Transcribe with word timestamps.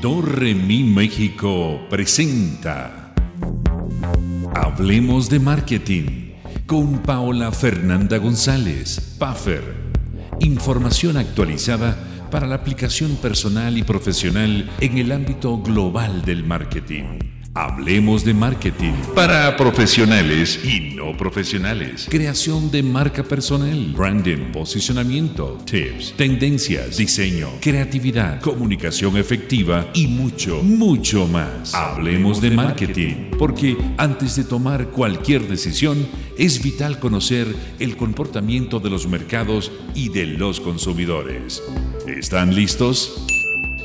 Dorremi 0.00 0.84
México 0.84 1.80
presenta 1.90 3.12
Hablemos 4.54 5.28
de 5.28 5.40
Marketing 5.40 6.34
con 6.66 6.98
Paola 6.98 7.50
Fernanda 7.50 8.18
González, 8.18 9.16
Puffer. 9.18 9.64
Información 10.38 11.16
actualizada 11.16 11.96
para 12.30 12.46
la 12.46 12.54
aplicación 12.54 13.16
personal 13.16 13.76
y 13.76 13.82
profesional 13.82 14.70
en 14.78 14.98
el 14.98 15.10
ámbito 15.10 15.58
global 15.58 16.24
del 16.24 16.44
marketing. 16.44 17.37
Hablemos 17.60 18.24
de 18.24 18.34
marketing 18.34 18.92
para 19.16 19.56
profesionales 19.56 20.60
y 20.64 20.94
no 20.94 21.16
profesionales. 21.16 22.06
Creación 22.08 22.70
de 22.70 22.84
marca 22.84 23.24
personal, 23.24 23.92
branding, 23.96 24.52
posicionamiento, 24.52 25.58
tips, 25.64 26.14
tendencias, 26.16 26.98
diseño, 26.98 27.48
creatividad, 27.60 28.40
comunicación 28.40 29.16
efectiva 29.16 29.88
y 29.92 30.06
mucho, 30.06 30.62
mucho 30.62 31.26
más. 31.26 31.74
Hablemos 31.74 32.40
de 32.40 32.52
marketing 32.52 33.30
porque 33.36 33.76
antes 33.96 34.36
de 34.36 34.44
tomar 34.44 34.90
cualquier 34.90 35.48
decisión 35.48 36.06
es 36.38 36.62
vital 36.62 37.00
conocer 37.00 37.52
el 37.80 37.96
comportamiento 37.96 38.78
de 38.78 38.90
los 38.90 39.08
mercados 39.08 39.72
y 39.96 40.10
de 40.10 40.26
los 40.26 40.60
consumidores. 40.60 41.60
¿Están 42.06 42.54
listos? 42.54 43.20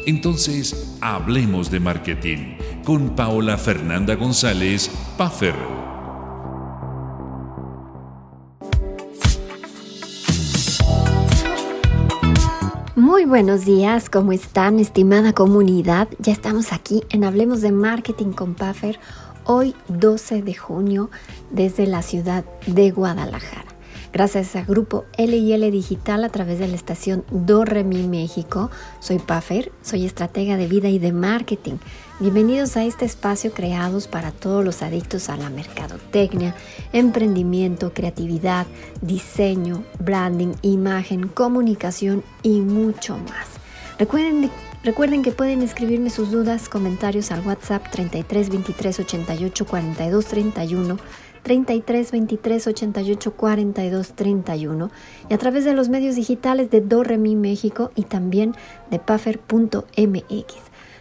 Entonces, 0.06 0.98
hablemos 1.00 1.72
de 1.72 1.80
marketing 1.80 2.58
con 2.84 3.16
Paola 3.16 3.58
Fernanda 3.58 4.16
González 4.16 4.90
Puffer. 5.18 5.56
Muy 12.96 13.26
buenos 13.26 13.66
días, 13.66 14.10
¿cómo 14.10 14.34
están, 14.34 14.80
estimada 14.80 15.34
comunidad? 15.34 16.10
Ya 16.20 16.34
estamos 16.34 16.74
aquí 16.74 17.04
en 17.10 17.24
Hablemos 17.24 17.62
de 17.62 17.72
Marketing 17.72 18.34
con 18.34 18.56
Puffer, 18.56 19.00
hoy 19.46 19.74
12 19.88 20.42
de 20.42 20.54
junio, 20.54 21.10
desde 21.50 21.88
la 21.88 22.02
ciudad 22.02 22.44
de 22.68 22.92
Guadalajara. 22.92 23.73
Gracias 24.14 24.56
a 24.56 24.62
Grupo 24.62 25.06
LL 25.18 25.72
Digital 25.72 26.24
a 26.24 26.30
través 26.30 26.60
de 26.60 26.68
la 26.68 26.76
estación 26.76 27.26
Do 27.32 27.66
Remi 27.66 28.08
México. 28.08 28.70
Soy 29.00 29.18
Puffer, 29.18 29.72
soy 29.82 30.06
estratega 30.06 30.56
de 30.56 30.68
vida 30.68 30.88
y 30.88 31.00
de 31.00 31.12
marketing. 31.12 31.78
Bienvenidos 32.20 32.78
a 32.78 32.84
este 32.84 33.06
espacio 33.06 33.52
creados 33.54 34.08
para 34.08 34.30
todos 34.32 34.64
los 34.64 34.84
adictos 34.84 35.30
a 35.30 35.36
la 35.38 35.50
mercadotecnia, 35.50 36.54
emprendimiento, 36.94 37.92
creatividad, 37.92 38.68
diseño, 39.02 39.84
branding, 39.98 40.54
imagen, 40.62 41.28
comunicación 41.28 42.24
y 42.44 42.62
mucho 42.62 43.18
más. 43.18 43.48
Recuerden, 43.98 44.52
recuerden 44.84 45.24
que 45.24 45.32
pueden 45.32 45.64
escribirme 45.64 46.12
sus 46.12 46.30
dudas, 46.30 46.70
comentarios 46.70 47.32
al 47.32 47.44
WhatsApp 47.48 47.90
33 47.90 48.50
23 48.50 49.00
88 49.00 49.66
42 49.66 50.26
31 50.28 50.98
33 51.44 52.12
23 52.12 52.68
88 52.68 53.34
42 53.34 54.14
31 54.14 54.92
y 55.30 55.34
a 55.34 55.38
través 55.38 55.66
de 55.66 55.74
los 55.74 55.90
medios 55.90 56.16
digitales 56.16 56.72
de 56.72 56.80
Doremi 56.82 57.36
México 57.36 57.92
y 57.96 58.04
también 58.04 58.56
de 58.90 59.00
puffer.mx. 59.00 60.56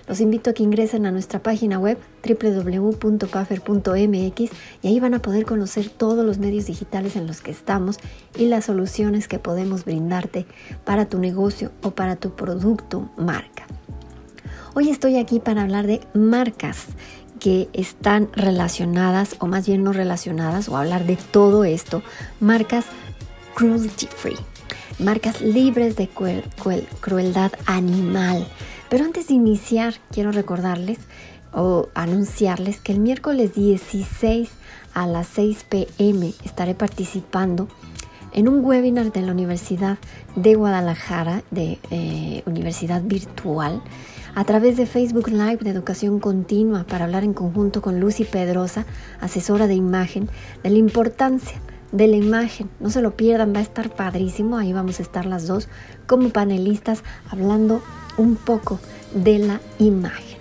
Los 0.09 0.21
invito 0.21 0.51
a 0.51 0.53
que 0.53 0.65
ingresen 0.65 1.07
a 1.07 1.13
nuestra 1.13 1.43
página 1.43 1.79
web 1.79 1.97
www.puffer.mx 2.29 4.51
y 4.83 4.89
ahí 4.89 5.01
van 5.01 5.15
a 5.15 5.23
poder 5.23 5.47
conocer 5.47 5.89
todos 5.89 6.27
los 6.27 6.39
medios 6.39 6.67
digitales 6.67 7.17
en 7.17 7.29
los 7.29 7.41
que 7.41 7.53
estamos 7.53 7.99
y 8.37 8.47
las 8.47 8.65
soluciones 8.65 9.29
que 9.29 9.39
podemos 9.39 9.85
brindarte 9.85 10.47
para 10.85 11.09
tu 11.09 11.19
negocio 11.19 11.71
o 11.83 11.93
para 11.93 12.17
tu 12.17 12.35
producto 12.35 13.11
marca. 13.17 13.69
Hoy 14.75 14.89
estoy 14.89 15.19
aquí 15.19 15.39
para 15.39 15.63
hablar 15.63 15.87
de 15.87 16.01
marcas 16.15 16.87
que 17.43 17.69
están 17.73 18.29
relacionadas, 18.35 19.35
o 19.41 19.49
más 19.49 19.67
bien 19.67 19.83
no 19.83 19.93
relacionadas, 19.93 20.69
o 20.69 20.77
hablar 20.77 21.05
de 21.07 21.17
todo 21.17 21.65
esto, 21.65 22.01
marcas 22.39 22.85
cruelty 23.55 24.07
free, 24.07 24.37
marcas 25.01 25.41
libres 25.41 25.97
de 25.97 26.09
crueldad 26.09 27.51
animal. 27.67 28.47
Pero 28.89 29.05
antes 29.05 29.27
de 29.27 29.35
iniciar, 29.35 29.95
quiero 30.13 30.31
recordarles 30.31 30.99
o 31.53 31.89
anunciarles 31.95 32.81
que 32.81 32.93
el 32.93 33.01
miércoles 33.01 33.55
16 33.55 34.49
a 34.95 35.09
las 35.09 35.27
6 35.27 35.67
pm 35.69 36.35
estaré 36.45 36.77
participando 36.77 37.67
en 38.33 38.49
un 38.49 38.65
webinar 38.65 39.13
de 39.13 39.23
la 39.23 39.33
Universidad 39.33 39.99
de 40.37 40.55
Guadalajara, 40.55 41.43
de 41.51 41.81
eh, 41.91 42.45
Universidad 42.47 43.03
Virtual, 43.03 43.83
a 44.35 44.45
través 44.45 44.77
de 44.77 44.87
Facebook 44.87 45.29
Live 45.29 45.59
de 45.59 45.71
Educación 45.71 46.21
Continua 46.21 46.85
para 46.85 47.05
hablar 47.05 47.25
en 47.25 47.35
conjunto 47.35 47.83
con 47.83 48.01
Lucy 48.01 48.25
Pedrosa, 48.25 48.87
asesora 49.21 49.67
de 49.67 49.75
imagen, 49.75 50.29
de 50.63 50.71
la 50.71 50.79
importancia 50.79 51.61
de 51.93 52.09
la 52.09 52.17
imagen. 52.17 52.71
No 52.81 52.91
se 52.91 53.03
lo 53.03 53.17
pierdan, 53.17 53.55
va 53.55 53.59
a 53.59 53.63
estar 53.63 53.95
padrísimo. 53.95 54.57
Ahí 54.57 54.73
vamos 54.73 54.99
a 54.99 55.03
estar 55.03 55.27
las 55.27 55.47
dos 55.47 55.69
como 56.07 56.31
panelistas 56.31 57.05
hablando 57.31 57.83
un 58.17 58.37
poco 58.37 58.81
de 59.15 59.39
la 59.39 59.61
imagen. 59.79 60.39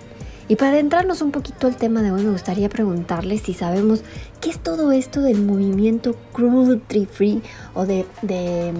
Y 0.48 0.56
para 0.56 0.72
adentrarnos 0.72 1.22
un 1.22 1.30
poquito 1.30 1.66
al 1.66 1.76
tema 1.76 2.02
de 2.02 2.10
hoy, 2.10 2.24
me 2.24 2.32
gustaría 2.32 2.68
preguntarles 2.68 3.42
si 3.42 3.54
sabemos 3.54 4.02
qué 4.40 4.50
es 4.50 4.58
todo 4.58 4.92
esto 4.92 5.20
del 5.20 5.40
movimiento 5.42 6.16
cruelty 6.32 7.06
free 7.06 7.42
o 7.74 7.86
de, 7.86 8.04
de, 8.22 8.72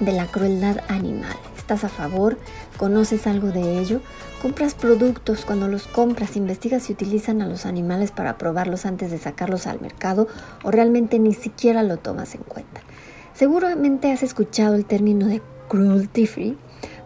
de 0.00 0.12
la 0.12 0.26
crueldad 0.26 0.80
animal. 0.88 1.36
¿Estás 1.56 1.84
a 1.84 1.88
favor? 1.88 2.36
¿Conoces 2.76 3.26
algo 3.26 3.52
de 3.52 3.78
ello? 3.78 4.00
¿Compras 4.42 4.74
productos? 4.74 5.44
Cuando 5.44 5.68
los 5.68 5.86
compras, 5.86 6.36
investigas 6.36 6.82
si 6.82 6.92
utilizan 6.92 7.40
a 7.40 7.46
los 7.46 7.66
animales 7.66 8.10
para 8.10 8.36
probarlos 8.36 8.84
antes 8.84 9.10
de 9.10 9.18
sacarlos 9.18 9.66
al 9.66 9.80
mercado 9.80 10.26
o 10.64 10.70
realmente 10.70 11.18
ni 11.18 11.34
siquiera 11.34 11.82
lo 11.82 11.98
tomas 11.98 12.34
en 12.34 12.42
cuenta. 12.42 12.82
Seguramente 13.32 14.10
has 14.10 14.22
escuchado 14.22 14.74
el 14.74 14.86
término 14.86 15.26
de 15.26 15.40
cruelty 15.68 16.26
free 16.26 16.58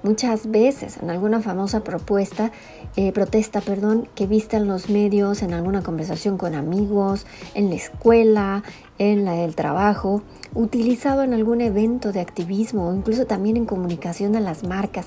muchas 0.02 0.50
veces 0.50 0.98
en 1.02 1.10
alguna 1.10 1.40
famosa 1.40 1.84
propuesta, 1.84 2.52
eh, 2.96 3.12
protesta, 3.12 3.60
perdón, 3.60 4.08
que 4.14 4.26
viste 4.26 4.56
en 4.56 4.66
los 4.66 4.88
medios, 4.90 5.42
en 5.42 5.52
alguna 5.52 5.82
conversación 5.82 6.38
con 6.38 6.54
amigos, 6.54 7.26
en 7.54 7.70
la 7.70 7.76
escuela, 7.76 8.62
en 8.98 9.24
la 9.24 9.32
del 9.32 9.54
trabajo, 9.54 10.22
utilizado 10.54 11.22
en 11.22 11.34
algún 11.34 11.60
evento 11.60 12.12
de 12.12 12.20
activismo 12.20 12.88
o 12.88 12.94
incluso 12.94 13.26
también 13.26 13.56
en 13.56 13.66
comunicación 13.66 14.36
a 14.36 14.40
las 14.40 14.64
marcas. 14.64 15.06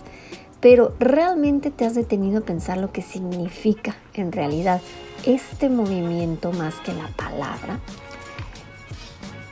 Pero 0.62 0.94
realmente 1.00 1.72
te 1.72 1.86
has 1.86 1.96
detenido 1.96 2.40
a 2.40 2.46
pensar 2.46 2.78
lo 2.78 2.92
que 2.92 3.02
significa 3.02 3.96
en 4.14 4.32
realidad 4.32 4.82
este 5.26 5.70
movimiento 5.70 6.52
más 6.52 6.76
que 6.86 6.94
la 6.94 7.08
palabra. 7.16 7.80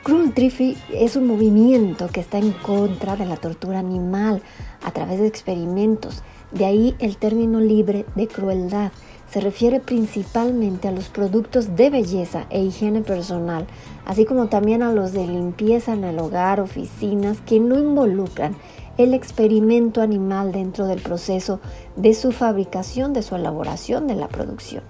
Cruelty 0.02 0.50
Free 0.50 0.76
es 0.94 1.16
un 1.16 1.26
movimiento 1.26 2.08
que 2.08 2.20
está 2.20 2.38
en 2.38 2.52
contra 2.52 3.16
de 3.16 3.26
la 3.26 3.36
tortura 3.36 3.80
animal 3.80 4.42
a 4.82 4.92
través 4.92 5.20
de 5.20 5.26
experimentos. 5.26 6.22
De 6.52 6.64
ahí 6.64 6.96
el 6.98 7.16
término 7.16 7.60
libre 7.60 8.06
de 8.14 8.26
crueldad 8.26 8.92
se 9.30 9.40
refiere 9.40 9.78
principalmente 9.78 10.88
a 10.88 10.92
los 10.92 11.08
productos 11.08 11.76
de 11.76 11.90
belleza 11.90 12.46
e 12.50 12.60
higiene 12.62 13.02
personal, 13.02 13.66
así 14.04 14.24
como 14.24 14.46
también 14.48 14.82
a 14.82 14.92
los 14.92 15.12
de 15.12 15.26
limpieza 15.26 15.92
en 15.92 16.02
el 16.02 16.18
hogar, 16.18 16.60
oficinas, 16.60 17.40
que 17.42 17.60
no 17.60 17.78
involucran 17.78 18.56
el 19.02 19.14
experimento 19.14 20.02
animal 20.02 20.52
dentro 20.52 20.86
del 20.86 21.00
proceso 21.00 21.58
de 21.96 22.12
su 22.12 22.32
fabricación, 22.32 23.14
de 23.14 23.22
su 23.22 23.34
elaboración, 23.34 24.06
de 24.06 24.14
la 24.14 24.28
producción. 24.28 24.82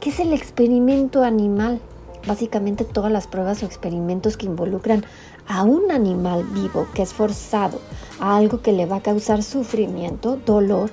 ¿Qué 0.00 0.08
es 0.08 0.18
el 0.18 0.32
experimento 0.32 1.22
animal? 1.22 1.78
Básicamente 2.26 2.84
todas 2.84 3.12
las 3.12 3.26
pruebas 3.26 3.62
o 3.62 3.66
experimentos 3.66 4.38
que 4.38 4.46
involucran 4.46 5.04
a 5.46 5.64
un 5.64 5.90
animal 5.90 6.44
vivo 6.44 6.86
que 6.94 7.02
es 7.02 7.12
forzado 7.12 7.80
a 8.18 8.38
algo 8.38 8.62
que 8.62 8.72
le 8.72 8.86
va 8.86 8.96
a 8.96 9.02
causar 9.02 9.42
sufrimiento, 9.42 10.36
dolor, 10.36 10.90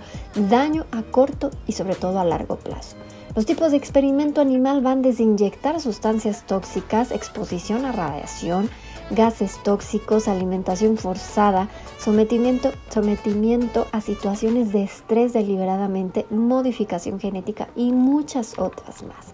daño 0.50 0.86
a 0.92 1.04
corto 1.04 1.52
y 1.68 1.72
sobre 1.72 1.96
todo 1.96 2.20
a 2.20 2.26
largo 2.26 2.58
plazo. 2.58 2.98
Los 3.34 3.46
tipos 3.46 3.72
de 3.72 3.78
experimento 3.78 4.42
animal 4.42 4.82
van 4.82 5.02
desde 5.02 5.24
inyectar 5.24 5.80
sustancias 5.80 6.46
tóxicas, 6.46 7.12
exposición 7.12 7.86
a 7.86 7.94
radiación, 7.94 8.70
gases 9.12 9.62
tóxicos, 9.64 10.28
alimentación 10.28 10.98
forzada, 10.98 11.70
sometimiento, 11.98 12.72
sometimiento 12.90 13.88
a 13.92 14.02
situaciones 14.02 14.72
de 14.72 14.84
estrés 14.84 15.34
deliberadamente, 15.34 16.26
modificación 16.30 17.20
genética 17.20 17.70
y 17.76 17.92
muchas 17.92 18.58
otras 18.60 19.04
más. 19.04 19.34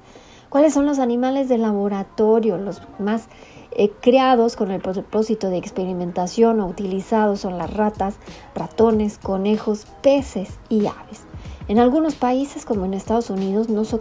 ¿Cuáles 0.49 0.73
son 0.73 0.85
los 0.85 0.99
animales 0.99 1.49
de 1.49 1.57
laboratorio, 1.57 2.57
los 2.57 2.81
más 2.99 3.27
eh, 3.75 3.91
creados 4.01 4.55
con 4.55 4.69
el 4.69 4.81
propósito 4.81 5.49
de 5.49 5.57
experimentación 5.57 6.59
o 6.59 6.67
utilizados 6.67 7.39
son 7.39 7.57
las 7.57 7.73
ratas, 7.73 8.17
ratones, 8.53 9.17
conejos, 9.17 9.87
peces 10.03 10.59
y 10.69 10.85
aves. 10.85 11.21
En 11.67 11.79
algunos 11.79 12.13
países, 12.13 12.65
como 12.65 12.85
en 12.85 12.93
Estados 12.93 13.31
Unidos, 13.31 13.69
no 13.69 13.83
son 13.83 13.99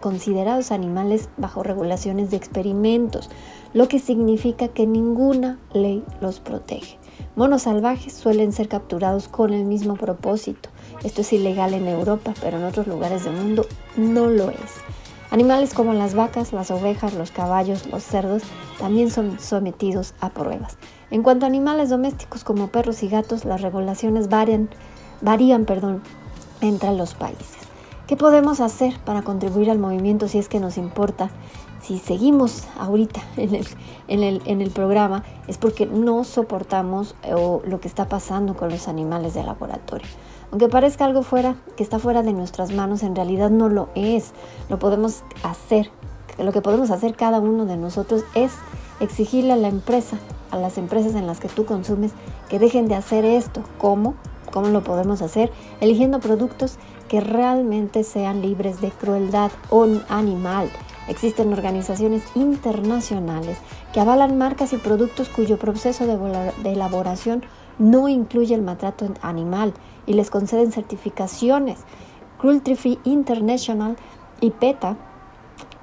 considerados 0.00 0.70
animales 0.70 1.28
bajo 1.36 1.62
regulaciones 1.62 2.30
de 2.30 2.38
experimentos, 2.38 3.28
lo 3.72 3.88
que 3.88 3.98
significa 3.98 4.68
que 4.68 4.86
ninguna 4.86 5.58
ley 5.72 6.04
los 6.20 6.40
protege. 6.40 6.98
Monos 7.36 7.62
salvajes 7.62 8.12
suelen 8.12 8.52
ser 8.52 8.68
capturados 8.68 9.28
con 9.28 9.52
el 9.52 9.64
mismo 9.64 9.94
propósito. 9.96 10.68
Esto 11.04 11.20
es 11.20 11.32
ilegal 11.32 11.74
en 11.74 11.86
Europa, 11.86 12.34
pero 12.40 12.58
en 12.58 12.64
otros 12.64 12.86
lugares 12.86 13.24
del 13.24 13.34
mundo 13.34 13.66
no 13.96 14.26
lo 14.26 14.50
es. 14.50 14.58
Animales 15.30 15.74
como 15.74 15.94
las 15.94 16.14
vacas, 16.14 16.52
las 16.52 16.72
ovejas, 16.72 17.14
los 17.14 17.30
caballos, 17.30 17.86
los 17.86 18.02
cerdos 18.02 18.42
también 18.80 19.12
son 19.12 19.38
sometidos 19.38 20.14
a 20.20 20.30
pruebas. 20.30 20.76
En 21.12 21.22
cuanto 21.22 21.46
a 21.46 21.48
animales 21.48 21.88
domésticos 21.88 22.42
como 22.42 22.68
perros 22.68 23.04
y 23.04 23.08
gatos, 23.08 23.44
las 23.44 23.62
regulaciones 23.62 24.28
varían, 24.28 24.68
varían 25.20 25.66
perdón, 25.66 26.02
entre 26.60 26.92
los 26.94 27.14
países. 27.14 27.58
¿Qué 28.08 28.16
podemos 28.16 28.58
hacer 28.58 28.98
para 29.04 29.22
contribuir 29.22 29.70
al 29.70 29.78
movimiento 29.78 30.26
si 30.26 30.38
es 30.38 30.48
que 30.48 30.58
nos 30.58 30.76
importa? 30.76 31.30
Si 31.82 31.98
seguimos 31.98 32.64
ahorita 32.78 33.20
en 33.36 33.54
el, 33.54 33.66
en 34.08 34.22
el, 34.22 34.42
en 34.44 34.60
el 34.60 34.70
programa 34.70 35.24
es 35.46 35.58
porque 35.58 35.86
no 35.86 36.24
soportamos 36.24 37.14
eh, 37.22 37.34
lo 37.64 37.80
que 37.80 37.88
está 37.88 38.08
pasando 38.08 38.54
con 38.54 38.70
los 38.70 38.88
animales 38.88 39.34
de 39.34 39.42
laboratorio. 39.42 40.06
Aunque 40.50 40.68
parezca 40.68 41.04
algo 41.04 41.22
fuera, 41.22 41.54
que 41.76 41.82
está 41.82 41.98
fuera 41.98 42.22
de 42.22 42.32
nuestras 42.32 42.72
manos, 42.72 43.02
en 43.02 43.14
realidad 43.14 43.50
no 43.50 43.68
lo 43.68 43.88
es. 43.94 44.32
Lo 44.68 44.78
podemos 44.78 45.22
hacer. 45.44 45.90
Lo 46.38 46.52
que 46.52 46.60
podemos 46.60 46.90
hacer 46.90 47.14
cada 47.14 47.38
uno 47.38 47.66
de 47.66 47.76
nosotros 47.76 48.24
es 48.34 48.52
exigirle 48.98 49.52
a 49.52 49.56
la 49.56 49.68
empresa, 49.68 50.18
a 50.50 50.56
las 50.56 50.76
empresas 50.76 51.14
en 51.14 51.26
las 51.26 51.38
que 51.38 51.48
tú 51.48 51.64
consumes, 51.66 52.12
que 52.48 52.58
dejen 52.58 52.88
de 52.88 52.96
hacer 52.96 53.24
esto. 53.24 53.62
¿Cómo? 53.78 54.14
¿Cómo 54.52 54.68
lo 54.68 54.82
podemos 54.82 55.22
hacer? 55.22 55.52
Eligiendo 55.80 56.18
productos 56.18 56.78
que 57.08 57.20
realmente 57.20 58.02
sean 58.02 58.42
libres 58.42 58.80
de 58.80 58.90
crueldad 58.90 59.52
animal. 60.08 60.68
Existen 61.10 61.52
organizaciones 61.52 62.22
internacionales 62.36 63.58
que 63.92 63.98
avalan 63.98 64.38
marcas 64.38 64.72
y 64.72 64.76
productos 64.76 65.28
cuyo 65.28 65.58
proceso 65.58 66.06
de 66.06 66.72
elaboración 66.72 67.42
no 67.80 68.08
incluye 68.08 68.54
el 68.54 68.62
maltrato 68.62 69.12
animal 69.20 69.74
y 70.06 70.12
les 70.12 70.30
conceden 70.30 70.70
certificaciones. 70.70 71.80
Cruelty 72.38 72.76
Free 72.76 73.00
International 73.02 73.96
y 74.40 74.50
PETA 74.52 74.96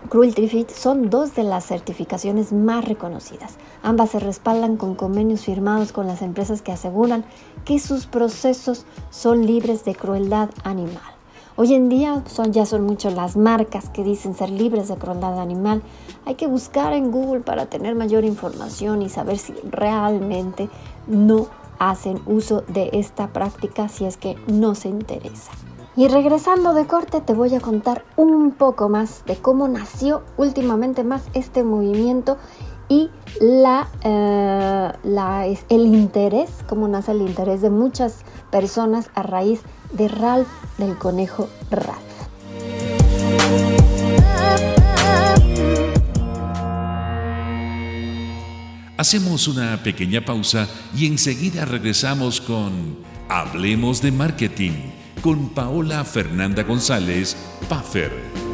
Cruelty 0.10 0.48
Free 0.48 0.66
son 0.74 1.10
dos 1.10 1.36
de 1.36 1.44
las 1.44 1.66
certificaciones 1.66 2.54
más 2.54 2.86
reconocidas. 2.86 3.58
Ambas 3.84 4.12
se 4.12 4.20
respaldan 4.20 4.78
con 4.78 4.96
convenios 4.96 5.42
firmados 5.42 5.92
con 5.92 6.08
las 6.08 6.22
empresas 6.22 6.62
que 6.62 6.72
aseguran 6.72 7.26
que 7.66 7.80
sus 7.80 8.06
procesos 8.06 8.86
son 9.10 9.46
libres 9.46 9.84
de 9.84 9.94
crueldad 9.94 10.50
animal. 10.64 11.17
Hoy 11.60 11.74
en 11.74 11.90
día 11.90 12.22
son, 12.28 12.54
ya 12.54 12.68
son 12.68 12.86
muchas 12.86 13.16
las 13.16 13.36
marcas 13.36 13.90
que 13.90 14.04
dicen 14.04 14.36
ser 14.36 14.52
libres 14.52 14.90
de 14.90 14.96
crueldad 14.96 15.40
animal. 15.40 15.82
Hay 16.24 16.36
que 16.36 16.46
buscar 16.46 16.94
en 16.94 17.10
Google 17.10 17.40
para 17.40 17.66
tener 17.66 17.96
mayor 17.96 18.26
información 18.26 19.02
y 19.02 19.10
saber 19.10 19.40
si 19.40 19.54
realmente 19.72 20.70
no 21.08 21.48
hacen 21.80 22.22
uso 22.28 22.62
de 22.68 22.92
esta 22.94 23.30
práctica 23.30 23.90
si 23.90 24.06
es 24.06 24.18
que 24.18 24.36
no 24.46 24.76
se 24.76 24.90
interesa. 24.90 25.52
Y 25.96 26.08
regresando 26.10 26.76
de 26.76 26.86
corte 26.86 27.22
te 27.22 27.34
voy 27.34 27.56
a 27.56 27.60
contar 27.60 28.06
un 28.18 28.52
poco 28.52 28.88
más 28.88 29.26
de 29.26 29.36
cómo 29.36 29.68
nació 29.68 30.22
últimamente 30.38 31.04
más 31.04 31.24
este 31.34 31.64
movimiento 31.64 32.38
y 32.88 33.10
la, 33.42 33.88
eh, 34.04 35.58
el 35.70 35.88
interés, 35.88 36.52
cómo 36.70 36.88
nace 36.88 37.14
el 37.14 37.24
interés 37.24 37.62
de 37.62 37.72
muchas 37.72 38.24
personas 38.52 39.10
a 39.16 39.24
raíz 39.24 39.62
de 39.62 39.77
Ralph 40.08 40.48
del 40.78 40.98
conejo 40.98 41.50
Ralph. 41.72 41.98
Hacemos 48.98 49.48
una 49.48 49.84
pequeña 49.84 50.26
pausa 50.26 50.68
y 50.96 51.06
enseguida 51.06 51.66
regresamos 51.66 52.42
con 52.42 52.98
Hablemos 53.30 54.02
de 54.02 54.12
Marketing 54.12 54.72
con 55.22 55.50
Paola 55.50 56.04
Fernanda 56.04 56.64
González, 56.64 57.38
Puffer. 57.70 58.47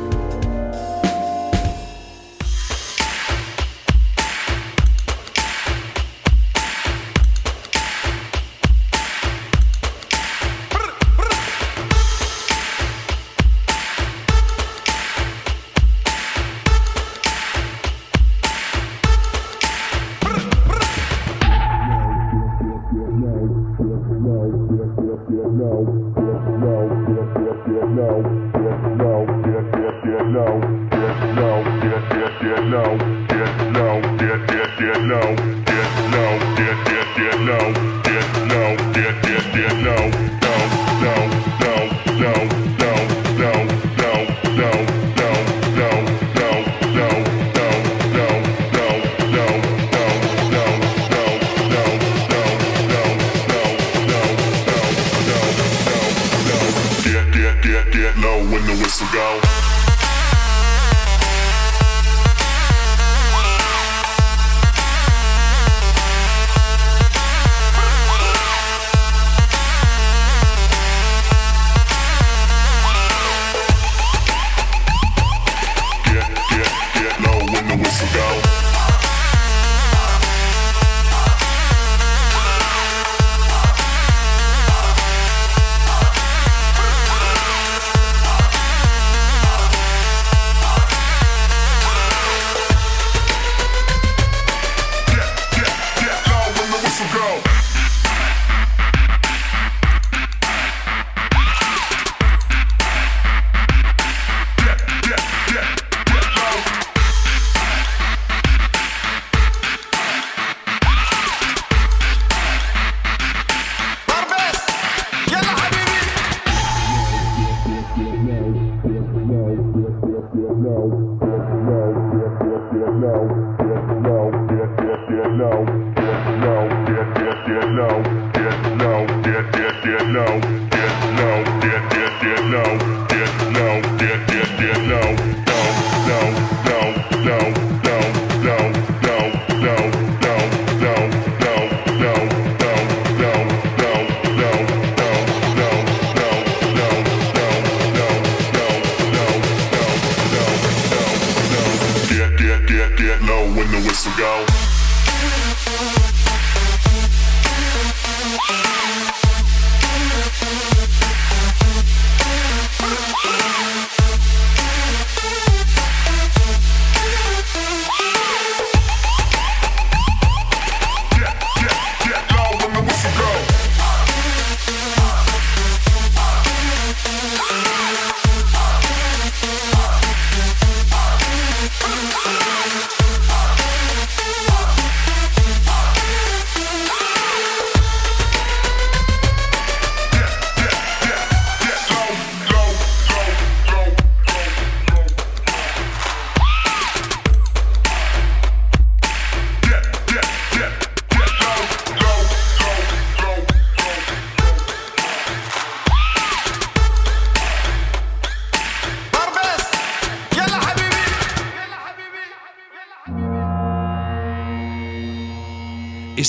No. 37.43 37.82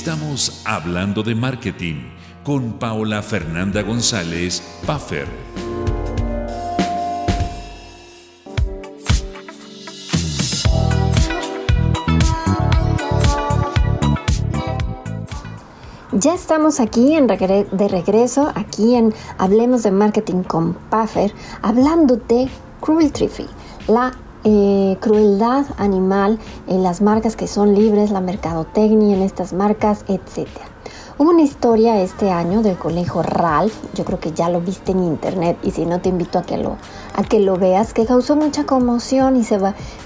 Estamos 0.05 0.61
hablando 0.67 1.23
de 1.23 1.35
marketing 1.35 2.11
con 2.43 2.75
Paola 2.79 3.23
Fernanda 3.23 3.81
González 3.81 4.63
Puffer. 4.85 5.27
Ya 16.13 16.35
estamos 16.35 16.81
aquí 16.81 17.15
en 17.15 17.27
de 17.27 17.89
regreso, 17.89 18.53
aquí 18.55 18.97
en 18.97 19.15
Hablemos 19.39 19.85
de 19.85 19.91
Marketing 19.91 20.43
con 20.43 20.75
Puffer, 20.91 21.33
hablando 21.63 22.17
de 22.17 22.51
cruelty 22.83 23.27
free, 23.27 23.49
la 23.89 24.13
eh, 24.45 24.99
crueldad 25.01 25.67
animal 25.79 26.39
en 26.67 26.83
las 26.83 27.01
marcas 27.01 27.35
que 27.35 27.47
son 27.47 27.75
libres, 27.75 28.11
la 28.11 28.21
mercadotecnia 28.21 29.17
en 29.17 29.23
estas 29.23 29.53
marcas, 29.53 30.05
etc. 30.07 30.49
Hubo 31.17 31.31
una 31.31 31.43
historia 31.43 32.01
este 32.01 32.31
año 32.31 32.63
del 32.63 32.77
colegio 32.77 33.23
Ralph, 33.23 33.73
yo 33.95 34.05
creo 34.05 34.21
que 34.21 34.33
ya 34.33 34.49
lo 34.49 34.61
viste 34.61 34.93
en 34.93 35.05
internet 35.05 35.57
y 35.63 35.71
si 35.71 35.87
no 35.87 36.01
te 36.01 36.09
invito 36.09 36.39
a 36.39 36.43
que 36.43 36.59
lo, 36.59 36.77
a 37.15 37.23
que 37.23 37.39
lo 37.39 37.57
veas, 37.57 37.95
que 37.95 38.05
causó 38.05 38.37
mucha 38.37 38.65
conmoción 38.65 39.37
y 39.37 39.45
se 39.45 39.59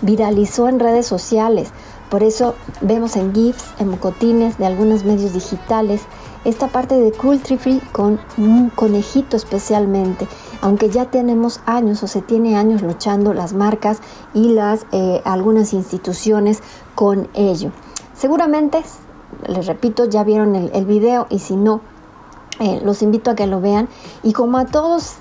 viralizó 0.02 0.68
en 0.68 0.78
redes 0.78 1.06
sociales. 1.06 1.70
Por 2.10 2.22
eso 2.22 2.54
vemos 2.80 3.16
en 3.16 3.34
GIFs, 3.34 3.64
en 3.80 3.88
mocotines 3.88 4.58
de 4.58 4.66
algunos 4.66 5.04
medios 5.04 5.32
digitales, 5.32 6.02
esta 6.44 6.68
parte 6.68 6.98
de 6.98 7.10
cruelty 7.10 7.56
free 7.56 7.80
con 7.92 8.20
un 8.36 8.70
conejito 8.70 9.36
especialmente 9.36 10.28
aunque 10.60 10.90
ya 10.90 11.10
tenemos 11.10 11.60
años 11.66 12.02
o 12.02 12.06
se 12.06 12.22
tiene 12.22 12.56
años 12.56 12.82
luchando 12.82 13.32
las 13.34 13.52
marcas 13.52 14.00
y 14.34 14.52
las 14.52 14.86
eh, 14.92 15.22
algunas 15.24 15.72
instituciones 15.72 16.62
con 16.94 17.28
ello. 17.34 17.70
Seguramente, 18.14 18.82
les 19.46 19.66
repito, 19.66 20.06
ya 20.06 20.24
vieron 20.24 20.56
el, 20.56 20.84
video 20.86 21.26
y 21.30 21.38
si 21.38 21.56
no, 21.56 21.80
eh, 22.58 22.80
los 22.84 23.02
invito 23.02 23.30
a 23.30 23.34
que 23.36 23.46
lo 23.46 23.60
vean. 23.60 23.88
Y 24.22 24.32
como 24.32 24.58
a 24.58 24.66
todos 24.66 25.16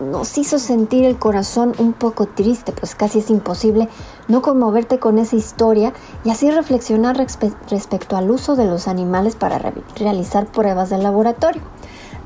nos 0.00 0.36
hizo 0.38 0.58
sentir 0.58 1.04
el 1.04 1.18
corazón 1.18 1.72
un 1.78 1.92
poco 1.92 2.26
triste, 2.26 2.72
pues 2.72 2.94
casi 2.94 3.20
es 3.20 3.30
imposible 3.30 3.88
no 4.28 4.42
conmoverte 4.42 4.98
con 4.98 5.18
esa 5.18 5.36
historia 5.36 5.92
y 6.24 6.30
así 6.30 6.50
reflexionar 6.50 7.16
respecto 7.16 8.16
al 8.16 8.30
uso 8.30 8.56
de 8.56 8.66
los 8.66 8.86
animales 8.86 9.34
para 9.36 9.72
realizar 9.96 10.46
pruebas 10.46 10.90
de 10.90 10.98
laboratorio. 10.98 11.62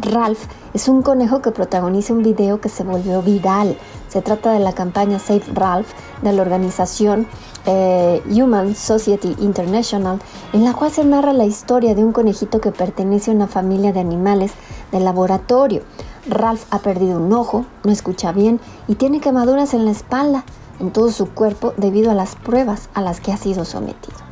Ralph 0.00 0.40
es 0.72 0.88
un 0.88 1.02
conejo 1.02 1.42
que 1.42 1.50
protagoniza 1.50 2.12
un 2.12 2.22
video 2.22 2.60
que 2.60 2.68
se 2.68 2.84
volvió 2.84 3.22
viral. 3.22 3.76
Se 4.08 4.22
trata 4.22 4.52
de 4.52 4.60
la 4.60 4.72
campaña 4.72 5.18
Save 5.18 5.44
Ralph 5.52 5.88
de 6.22 6.32
la 6.32 6.42
organización 6.42 7.26
eh, 7.66 8.22
Human 8.26 8.74
Society 8.74 9.36
International, 9.40 10.18
en 10.52 10.64
la 10.64 10.72
cual 10.74 10.90
se 10.90 11.04
narra 11.04 11.32
la 11.32 11.44
historia 11.44 11.94
de 11.94 12.04
un 12.04 12.12
conejito 12.12 12.60
que 12.60 12.72
pertenece 12.72 13.30
a 13.30 13.34
una 13.34 13.46
familia 13.46 13.92
de 13.92 14.00
animales 14.00 14.52
de 14.90 15.00
laboratorio. 15.00 15.82
Ralph 16.26 16.64
ha 16.70 16.78
perdido 16.78 17.18
un 17.18 17.32
ojo, 17.32 17.66
no 17.84 17.92
escucha 17.92 18.32
bien 18.32 18.60
y 18.88 18.94
tiene 18.94 19.20
quemaduras 19.20 19.74
en 19.74 19.84
la 19.84 19.90
espalda, 19.90 20.44
en 20.78 20.92
todo 20.92 21.10
su 21.10 21.30
cuerpo 21.30 21.74
debido 21.76 22.10
a 22.10 22.14
las 22.14 22.36
pruebas 22.36 22.88
a 22.94 23.02
las 23.02 23.20
que 23.20 23.32
ha 23.32 23.36
sido 23.36 23.64
sometido. 23.64 24.29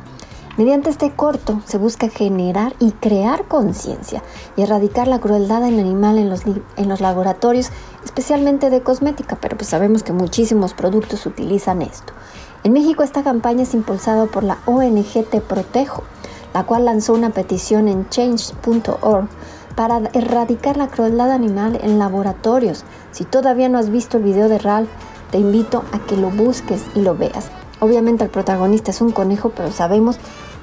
Mediante 0.59 0.89
este 0.89 1.11
corto 1.11 1.61
se 1.63 1.77
busca 1.77 2.09
generar 2.09 2.73
y 2.79 2.91
crear 2.91 3.47
conciencia 3.47 4.21
y 4.57 4.63
erradicar 4.63 5.07
la 5.07 5.21
crueldad 5.21 5.65
en 5.65 5.79
animal 5.79 6.17
en 6.17 6.27
los, 6.89 6.99
laboratorios, 6.99 7.69
especialmente 8.03 8.69
de 8.69 8.81
cosmética, 8.81 9.37
pero 9.39 9.55
pues 9.55 9.69
sabemos 9.69 10.03
que 10.03 10.11
muchísimos 10.11 10.73
productos 10.73 11.25
utilizan 11.25 11.81
esto. 11.81 12.11
En 12.65 12.73
México 12.73 13.03
esta 13.03 13.23
campaña 13.23 13.63
es 13.63 13.73
impulsada 13.73 14.25
por 14.25 14.43
la 14.43 14.57
ONG 14.65 15.23
Te 15.31 15.39
Protejo, 15.39 16.03
la 16.53 16.65
cual 16.65 16.83
lanzó 16.83 17.13
una 17.13 17.29
petición 17.29 17.87
en 17.87 18.09
change.org 18.09 19.29
para 19.77 20.09
erradicar 20.11 20.75
la 20.75 20.89
crueldad 20.89 21.31
animal 21.31 21.79
en 21.81 21.99
laboratorios. 21.99 22.83
Si 23.13 23.23
todavía 23.23 23.69
no 23.69 23.77
has 23.77 23.89
visto 23.89 24.17
el 24.17 24.23
video 24.23 24.49
de 24.49 24.57
Ralph, 24.57 24.89
te 25.31 25.37
invito 25.37 25.85
a 25.93 25.99
que 25.99 26.17
lo 26.17 26.29
busques 26.29 26.83
y 26.95 26.99
lo 26.99 27.15
veas. 27.15 27.49
Obviamente 27.79 28.25
el 28.25 28.29
protagonista 28.29 28.91
es 28.91 28.99
un 28.99 29.11
conejo, 29.11 29.53
pero 29.55 29.71
sabemos 29.71 30.19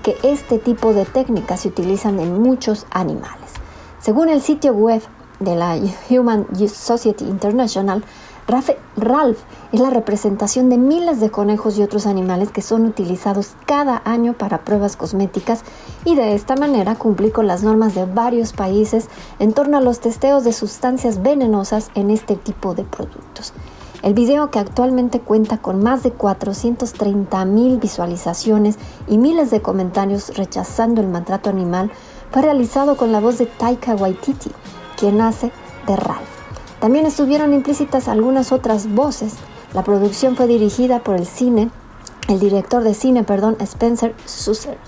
que 0.07 0.17
este 0.23 0.61
tipo 0.61 0.93
de 0.95 1.05
técnicas 1.05 1.63
se 1.63 1.69
utilizan 1.69 2.21
en 2.21 2.41
muchos 2.41 2.87
animales. 2.93 3.51
Según 3.99 4.29
el 4.29 4.41
sitio 4.41 4.73
web 4.73 5.03
de 5.41 5.57
la 5.57 5.77
Human 6.09 6.47
Society 6.69 7.25
International, 7.25 8.05
Ralph 8.47 9.39
es 9.73 9.81
la 9.81 9.91
representación 9.91 10.69
de 10.69 10.79
miles 10.79 11.19
de 11.19 11.33
conejos 11.33 11.77
y 11.77 11.83
otros 11.83 12.07
animales 12.07 12.53
que 12.53 12.63
son 12.63 12.87
utilizados 12.87 13.57
cada 13.67 14.01
año 14.05 14.35
para 14.35 14.65
pruebas 14.65 14.97
cosméticas 14.97 15.63
y 16.05 16.15
de 16.15 16.37
esta 16.37 16.55
manera 16.55 16.95
cumplir 16.95 17.33
con 17.33 17.49
las 17.49 17.65
normas 17.65 17.97
de 17.97 18.05
varios 18.05 18.53
países 18.53 19.09
en 19.41 19.55
torno 19.55 19.77
a 19.77 19.81
los 19.81 19.99
testeos 19.99 20.45
de 20.45 20.53
sustancias 20.53 21.21
venenosas 21.21 21.91
en 21.97 22.13
este 22.13 22.37
tipo 22.37 22.75
de 22.75 22.85
productos. 22.85 23.53
El 24.07 24.15
video 24.15 24.53
que 24.53 24.61
actualmente 24.61 25.19
cuenta 25.19 25.59
con 25.59 25.83
más 25.83 26.05
de 26.05 26.13
430 26.13 27.45
mil 27.45 27.79
visualizaciones 27.79 28.79
y 29.09 29.19
miles 29.19 29.51
de 29.51 29.63
comentarios 29.63 30.37
rechazando 30.37 31.01
el 31.01 31.09
maltrato 31.09 31.51
animal 31.51 31.91
fue 32.31 32.43
realizado 32.43 32.97
con 32.97 33.11
la 33.11 33.19
voz 33.19 33.39
de 33.39 33.47
Taika 33.47 33.97
Waititi, 33.97 34.53
quien 34.97 35.21
hace 35.21 35.51
de 35.89 35.97
Ralph. 35.97 36.21
También 36.79 37.05
estuvieron 37.05 37.53
implícitas 37.53 38.07
algunas 38.07 38.53
otras 38.53 38.95
voces. 38.95 39.35
La 39.75 39.83
producción 39.83 40.37
fue 40.37 40.47
dirigida 40.47 41.01
por 41.01 41.17
el 41.17 41.27
cine, 41.27 41.73
el 42.29 42.39
director 42.39 42.85
de 42.85 42.95
cine, 42.95 43.25
perdón, 43.25 43.57
Spencer 43.59 44.15
Susser. 44.25 44.79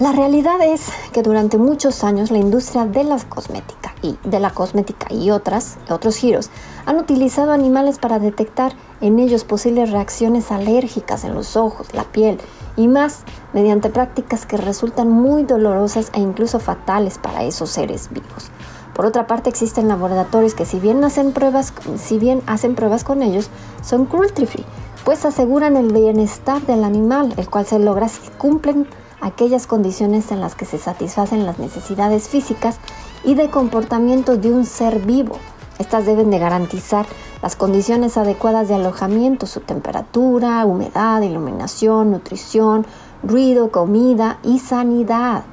La 0.00 0.10
realidad 0.10 0.60
es 0.60 0.88
que 1.12 1.22
durante 1.22 1.56
muchos 1.56 2.02
años 2.02 2.32
la 2.32 2.38
industria 2.38 2.84
de 2.84 3.04
las 3.04 3.24
cosméticas 3.24 3.92
y 4.02 4.18
de 4.24 4.40
la 4.40 4.50
cosmética 4.50 5.06
y 5.14 5.30
otras, 5.30 5.76
otros 5.88 6.16
giros 6.16 6.50
han 6.84 6.98
utilizado 6.98 7.52
animales 7.52 8.00
para 8.00 8.18
detectar 8.18 8.72
en 9.00 9.20
ellos 9.20 9.44
posibles 9.44 9.92
reacciones 9.92 10.50
alérgicas 10.50 11.22
en 11.22 11.32
los 11.32 11.56
ojos, 11.56 11.94
la 11.94 12.02
piel 12.02 12.40
y 12.76 12.88
más 12.88 13.20
mediante 13.52 13.88
prácticas 13.88 14.46
que 14.46 14.56
resultan 14.56 15.10
muy 15.10 15.44
dolorosas 15.44 16.10
e 16.12 16.18
incluso 16.18 16.58
fatales 16.58 17.18
para 17.18 17.44
esos 17.44 17.70
seres 17.70 18.08
vivos. 18.10 18.50
Por 18.94 19.06
otra 19.06 19.28
parte, 19.28 19.48
existen 19.48 19.86
laboratorios 19.86 20.54
que 20.54 20.66
si 20.66 20.80
bien 20.80 21.04
hacen 21.04 21.30
pruebas, 21.30 21.72
si 22.02 22.18
bien 22.18 22.42
hacen 22.46 22.74
pruebas 22.74 23.04
con 23.04 23.22
ellos, 23.22 23.48
son 23.80 24.06
cruelty 24.06 24.46
free, 24.46 24.66
pues 25.04 25.24
aseguran 25.24 25.76
el 25.76 25.92
bienestar 25.92 26.62
del 26.62 26.82
animal, 26.82 27.32
el 27.36 27.48
cual 27.48 27.64
se 27.64 27.78
logra 27.78 28.08
si 28.08 28.28
cumplen 28.38 28.88
aquellas 29.24 29.66
condiciones 29.66 30.30
en 30.30 30.40
las 30.40 30.54
que 30.54 30.66
se 30.66 30.78
satisfacen 30.78 31.46
las 31.46 31.58
necesidades 31.58 32.28
físicas 32.28 32.76
y 33.24 33.34
de 33.34 33.48
comportamiento 33.48 34.36
de 34.36 34.52
un 34.52 34.66
ser 34.66 35.00
vivo. 35.00 35.36
Estas 35.78 36.04
deben 36.04 36.30
de 36.30 36.38
garantizar 36.38 37.06
las 37.42 37.56
condiciones 37.56 38.18
adecuadas 38.18 38.68
de 38.68 38.74
alojamiento, 38.74 39.46
su 39.46 39.60
temperatura, 39.60 40.64
humedad, 40.66 41.22
iluminación, 41.22 42.10
nutrición, 42.10 42.86
ruido, 43.22 43.70
comida 43.70 44.38
y 44.42 44.58
sanidad. 44.58 45.44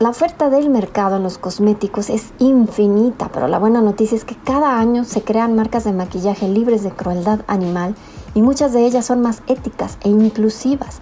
La 0.00 0.08
oferta 0.08 0.50
del 0.50 0.68
mercado 0.68 1.16
en 1.16 1.22
los 1.22 1.38
cosméticos 1.38 2.10
es 2.10 2.32
infinita, 2.38 3.30
pero 3.32 3.46
la 3.46 3.58
buena 3.58 3.82
noticia 3.82 4.16
es 4.16 4.24
que 4.24 4.34
cada 4.34 4.78
año 4.78 5.04
se 5.04 5.22
crean 5.22 5.54
marcas 5.54 5.84
de 5.84 5.92
maquillaje 5.92 6.48
libres 6.48 6.82
de 6.82 6.90
crueldad 6.90 7.40
animal 7.46 7.94
y 8.34 8.42
muchas 8.42 8.72
de 8.72 8.84
ellas 8.84 9.06
son 9.06 9.22
más 9.22 9.42
éticas 9.46 9.96
e 10.02 10.08
inclusivas. 10.08 11.00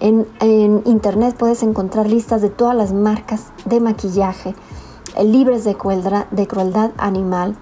En, 0.00 0.26
internet 0.86 1.36
puedes 1.38 1.62
encontrar 1.62 2.08
listas 2.08 2.40
de 2.40 2.48
todas 2.48 2.74
las 2.74 2.94
marcas 2.94 3.52
de 3.66 3.80
maquillaje 3.80 4.54
eh, 5.14 5.24
libres 5.24 5.64
de 5.64 5.74
crueldad, 5.74 6.26
de 6.30 6.46
crueldad 6.46 6.92
animal. 6.96 7.54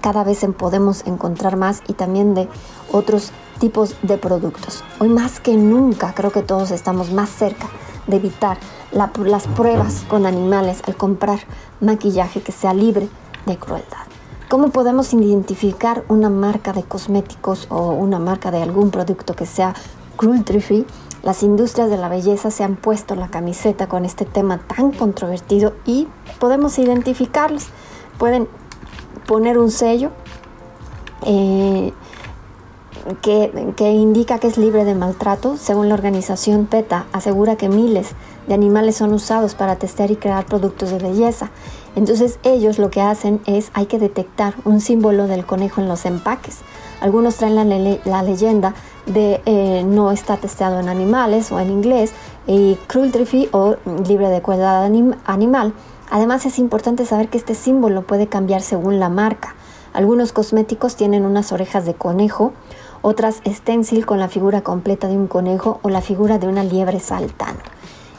Cada 0.00 0.24
vez 0.24 0.44
podemos 0.56 1.06
encontrar 1.06 1.56
más 1.56 1.82
y 1.86 1.92
también 1.92 2.34
de 2.34 2.48
otros 2.92 3.30
tipos 3.60 3.94
de 4.02 4.18
productos. 4.18 4.82
Hoy 4.98 5.08
más 5.08 5.38
que 5.38 5.56
nunca 5.56 6.14
creo 6.14 6.32
que 6.32 6.42
todos 6.42 6.72
estamos 6.72 7.12
más 7.12 7.30
cerca 7.30 7.68
de 8.08 8.16
evitar 8.16 8.58
las 8.90 9.46
pruebas 9.46 10.04
con 10.08 10.26
animales 10.26 10.82
al 10.86 10.96
comprar 10.96 11.40
maquillaje 11.80 12.42
que 12.42 12.52
sea 12.52 12.74
libre 12.74 13.08
de 13.46 13.56
crueldad. 13.56 14.06
¿Cómo 14.48 14.70
podemos 14.70 15.12
identificar 15.12 16.04
una 16.08 16.30
marca 16.30 16.72
de 16.72 16.82
cosméticos 16.82 17.66
o 17.70 17.90
una 17.90 18.18
marca 18.18 18.50
de 18.50 18.62
algún 18.62 18.90
producto 18.90 19.34
que 19.34 19.46
sea 19.46 19.74
cruelty 20.16 20.60
free? 20.60 20.86
Las 21.22 21.42
industrias 21.42 21.90
de 21.90 21.96
la 21.96 22.08
belleza 22.08 22.50
se 22.50 22.64
han 22.64 22.76
puesto 22.76 23.14
la 23.14 23.28
camiseta 23.28 23.88
con 23.88 24.04
este 24.04 24.24
tema 24.24 24.58
tan 24.58 24.92
controvertido 24.92 25.74
y 25.84 26.06
podemos 26.38 26.78
identificarlos. 26.78 27.66
Pueden 28.18 28.48
poner 29.26 29.58
un 29.58 29.70
sello 29.70 30.10
eh, 31.26 31.92
que, 33.20 33.72
que, 33.76 33.90
indica 33.90 34.38
que 34.38 34.46
es 34.46 34.58
libre 34.58 34.84
de 34.84 34.94
maltrato. 34.94 35.56
Según 35.56 35.88
la 35.88 35.94
organización 35.94 36.66
PETA, 36.66 37.06
asegura 37.12 37.56
que 37.56 37.68
miles 37.68 38.10
de 38.46 38.54
animales 38.54 38.96
son 38.96 39.12
usados 39.12 39.54
para 39.54 39.76
testear 39.76 40.10
y 40.10 40.16
crear 40.16 40.46
productos 40.46 40.90
de 40.90 40.98
belleza. 40.98 41.50
Entonces 41.96 42.38
ellos 42.44 42.78
lo 42.78 42.90
que 42.90 43.00
hacen 43.00 43.40
es 43.44 43.70
hay 43.74 43.86
que 43.86 43.98
detectar 43.98 44.54
un 44.64 44.80
símbolo 44.80 45.26
del 45.26 45.44
conejo 45.44 45.80
en 45.80 45.88
los 45.88 46.06
empaques. 46.06 46.58
Algunos 47.00 47.36
traen 47.36 47.54
la, 48.04 48.22
leyenda 48.22 48.74
de 49.06 49.40
eh, 49.46 49.84
no 49.86 50.10
está 50.10 50.36
testeado 50.36 50.80
en 50.80 50.88
animales 50.88 51.52
o 51.52 51.60
en 51.60 51.70
inglés, 51.70 52.12
y 52.46 52.76
cruelty 52.86 53.24
free 53.24 53.48
o 53.52 53.76
libre 54.06 54.28
de 54.28 54.42
crueldad 54.42 54.84
animal. 55.24 55.72
Además 56.10 56.46
es 56.46 56.58
importante 56.58 57.04
saber 57.04 57.28
que 57.28 57.38
este 57.38 57.54
símbolo 57.54 58.02
puede 58.02 58.26
cambiar 58.26 58.62
según 58.62 58.98
la 58.98 59.08
marca. 59.08 59.54
Algunos 59.92 60.32
cosméticos 60.32 60.96
tienen 60.96 61.24
unas 61.24 61.52
orejas 61.52 61.84
de 61.84 61.94
conejo, 61.94 62.52
otras 63.02 63.42
stencil 63.46 64.06
con 64.06 64.18
la 64.18 64.28
figura 64.28 64.62
completa 64.62 65.08
de 65.08 65.16
un 65.16 65.26
conejo 65.26 65.80
o 65.82 65.90
la 65.90 66.00
figura 66.00 66.38
de 66.38 66.48
una 66.48 66.64
liebre 66.64 67.00
saltando. 67.00 67.60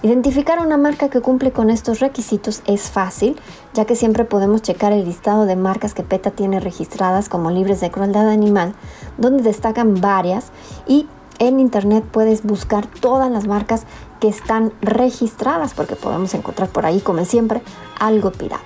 Identificar 0.02 0.66
una 0.66 0.78
marca 0.78 1.10
que 1.10 1.20
cumple 1.20 1.52
con 1.52 1.70
estos 1.70 2.00
requisitos 2.00 2.62
es 2.66 2.84
fácil, 2.90 3.38
ya 3.74 3.84
que 3.84 3.98
siempre 3.98 4.24
podemos 4.24 4.62
checar 4.62 4.94
el 4.94 5.04
listado 5.04 5.46
de 5.46 5.58
marcas 5.58 5.94
que 5.94 6.04
PETA 6.04 6.32
tiene 6.32 6.62
registradas 6.62 7.28
como 7.28 7.52
libres 7.52 7.82
de 7.82 7.92
crueldad 7.92 8.30
animal, 8.30 8.76
donde 9.18 9.44
destacan 9.44 10.00
varias 10.00 10.52
y 10.88 11.08
en 11.40 11.60
internet 11.60 12.06
puedes 12.10 12.44
buscar 12.44 12.88
todas 12.88 13.30
las 13.30 13.46
marcas 13.46 13.84
que 14.22 14.30
están 14.30 14.72
registradas, 14.82 15.74
porque 15.74 15.98
podemos 15.98 16.34
encontrar 16.34 16.70
por 16.70 16.86
ahí, 16.86 17.02
como 17.02 17.26
siempre, 17.26 17.62
algo 18.00 18.32
pirata. 18.32 18.64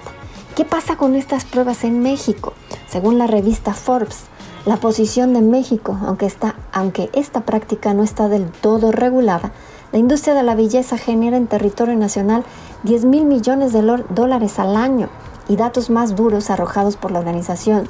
¿Qué 0.55 0.65
pasa 0.65 0.97
con 0.97 1.15
estas 1.15 1.45
pruebas 1.45 1.83
en 1.83 1.99
México? 2.01 2.53
Según 2.87 3.17
la 3.17 3.25
revista 3.25 3.73
Forbes, 3.73 4.25
la 4.65 4.77
posición 4.77 5.33
de 5.33 5.41
México, 5.41 5.97
aunque, 6.05 6.31
aunque 6.71 7.09
esta 7.13 7.41
práctica 7.41 7.95
no 7.95 8.03
está 8.03 8.29
del 8.29 8.51
todo 8.51 8.91
regulada, 8.91 9.51
la 9.93 9.99
industria 9.99 10.33
de 10.33 10.41
la 10.41 10.55
belleza 10.55 10.97
genera 10.97 11.37
en 11.37 11.45
territorio 11.45 11.95
nacional 11.95 12.43
10 12.81 13.05
mil 13.05 13.25
millones 13.25 13.73
de 13.73 13.83
dólares 14.09 14.57
al 14.57 14.75
año 14.75 15.07
y 15.47 15.55
datos 15.55 15.91
más 15.91 16.15
duros 16.15 16.49
arrojados 16.49 16.97
por 16.97 17.11
la 17.11 17.19
Organización 17.19 17.87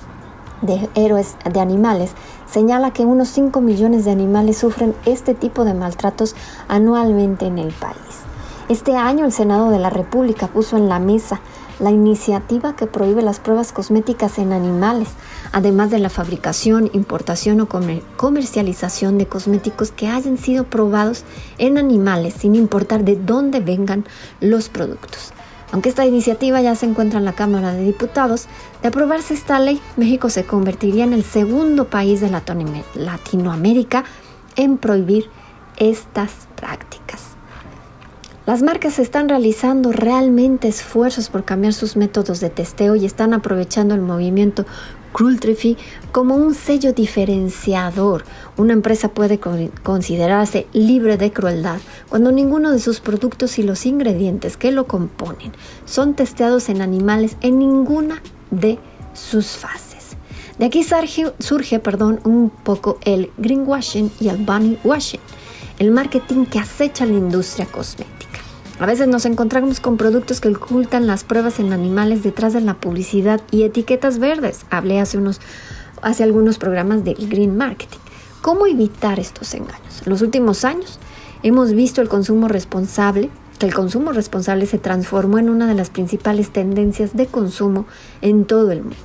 de 0.61 0.89
Héroes 0.95 1.37
de 1.49 1.61
Animales 1.61 2.11
señala 2.45 2.91
que 2.91 3.05
unos 3.05 3.29
5 3.29 3.61
millones 3.61 4.03
de 4.03 4.11
animales 4.11 4.57
sufren 4.57 4.93
este 5.05 5.33
tipo 5.33 5.63
de 5.63 5.73
maltratos 5.73 6.35
anualmente 6.67 7.45
en 7.45 7.57
el 7.57 7.71
país. 7.71 7.95
Este 8.67 8.97
año 8.97 9.23
el 9.23 9.31
Senado 9.31 9.69
de 9.69 9.79
la 9.79 9.89
República 9.89 10.47
puso 10.47 10.75
en 10.75 10.89
la 10.89 10.99
mesa 10.99 11.39
la 11.79 11.91
iniciativa 11.91 12.75
que 12.75 12.87
prohíbe 12.87 13.21
las 13.21 13.39
pruebas 13.39 13.71
cosméticas 13.71 14.37
en 14.37 14.53
animales, 14.53 15.09
además 15.51 15.91
de 15.91 15.99
la 15.99 16.09
fabricación, 16.09 16.89
importación 16.93 17.61
o 17.61 17.67
comercialización 18.17 19.17
de 19.17 19.27
cosméticos 19.27 19.91
que 19.91 20.07
hayan 20.07 20.37
sido 20.37 20.65
probados 20.65 21.23
en 21.57 21.77
animales, 21.77 22.35
sin 22.37 22.55
importar 22.55 23.03
de 23.03 23.15
dónde 23.15 23.59
vengan 23.59 24.05
los 24.39 24.69
productos. 24.69 25.33
Aunque 25.71 25.89
esta 25.89 26.05
iniciativa 26.05 26.61
ya 26.61 26.75
se 26.75 26.85
encuentra 26.85 27.17
en 27.17 27.25
la 27.25 27.33
Cámara 27.33 27.73
de 27.73 27.83
Diputados, 27.83 28.45
de 28.83 28.89
aprobarse 28.89 29.33
esta 29.33 29.59
ley, 29.59 29.81
México 29.97 30.29
se 30.29 30.45
convertiría 30.45 31.03
en 31.03 31.13
el 31.13 31.23
segundo 31.23 31.85
país 31.85 32.21
de 32.21 32.29
Latinoamérica 32.29 34.03
en 34.55 34.77
prohibir 34.77 35.31
estas 35.77 36.47
prácticas. 36.55 37.35
Las 38.45 38.61
marcas 38.61 38.99
están 38.99 39.29
realizando 39.29 39.93
realmente 39.93 40.67
esfuerzos 40.67 41.29
por 41.29 41.45
cambiar 41.45 41.73
sus 41.73 41.95
métodos 41.95 42.41
de 42.41 42.49
testeo 42.49 42.97
y 42.97 43.05
están 43.05 43.33
aprovechando 43.33 43.95
el 43.95 44.01
movimiento 44.01 44.65
cruelty 45.13 45.77
como 46.11 46.35
un 46.35 46.53
sello 46.53 46.91
diferenciador. 46.91 48.25
Una 48.57 48.73
empresa 48.73 49.07
puede 49.07 49.39
considerarse 49.39 50.67
libre 50.73 51.15
de 51.15 51.31
crueldad 51.31 51.79
cuando 52.09 52.33
ninguno 52.33 52.73
de 52.73 52.79
sus 52.79 52.99
productos 52.99 53.57
y 53.59 53.63
los 53.63 53.85
ingredientes 53.85 54.57
que 54.57 54.73
lo 54.73 54.87
componen 54.87 55.53
son 55.85 56.13
testeados 56.13 56.67
en 56.67 56.81
animales 56.81 57.37
en 57.39 57.59
ninguna 57.59 58.21
de 58.51 58.77
sus 59.13 59.51
fases. 59.51 60.17
De 60.59 60.65
aquí 60.65 60.85
surge, 61.39 61.79
perdón, 61.79 62.19
un 62.25 62.49
poco 62.49 62.99
el 63.05 63.31
greenwashing 63.37 64.11
y 64.19 64.27
el 64.27 64.35
bunny 64.35 64.77
washing, 64.83 65.21
el 65.79 65.91
marketing 65.91 66.43
que 66.43 66.59
acecha 66.59 67.05
la 67.05 67.13
industria 67.13 67.67
cosmética. 67.67 68.12
A 68.83 68.85
veces 68.85 69.07
nos 69.07 69.25
encontramos 69.25 69.79
con 69.79 69.95
productos 69.95 70.41
que 70.41 70.49
ocultan 70.49 71.07
las 71.07 71.23
pruebas 71.23 71.57
en 71.61 71.71
animales 71.71 72.21
detrás 72.21 72.51
de 72.51 72.59
la 72.59 72.73
publicidad 72.73 73.39
y 73.49 73.63
etiquetas 73.63 74.19
verdes. 74.19 74.65
Hablé 74.71 74.99
hace, 74.99 75.17
unos, 75.17 75.39
hace 76.01 76.23
algunos 76.23 76.57
programas 76.57 77.05
del 77.05 77.29
green 77.29 77.55
marketing. 77.55 77.99
¿Cómo 78.41 78.67
evitar 78.67 79.21
estos 79.21 79.53
engaños? 79.53 80.01
En 80.05 80.09
los 80.09 80.21
últimos 80.21 80.65
años 80.65 80.99
hemos 81.43 81.71
visto 81.71 82.01
el 82.01 82.09
consumo 82.09 82.49
responsable, 82.49 83.29
que 83.57 83.67
el 83.67 83.73
consumo 83.73 84.11
responsable 84.11 84.65
se 84.65 84.79
transformó 84.79 85.39
en 85.39 85.49
una 85.49 85.65
de 85.65 85.75
las 85.75 85.89
principales 85.89 86.51
tendencias 86.51 87.15
de 87.15 87.27
consumo 87.27 87.85
en 88.21 88.43
todo 88.43 88.69
el 88.73 88.81
mundo. 88.81 88.97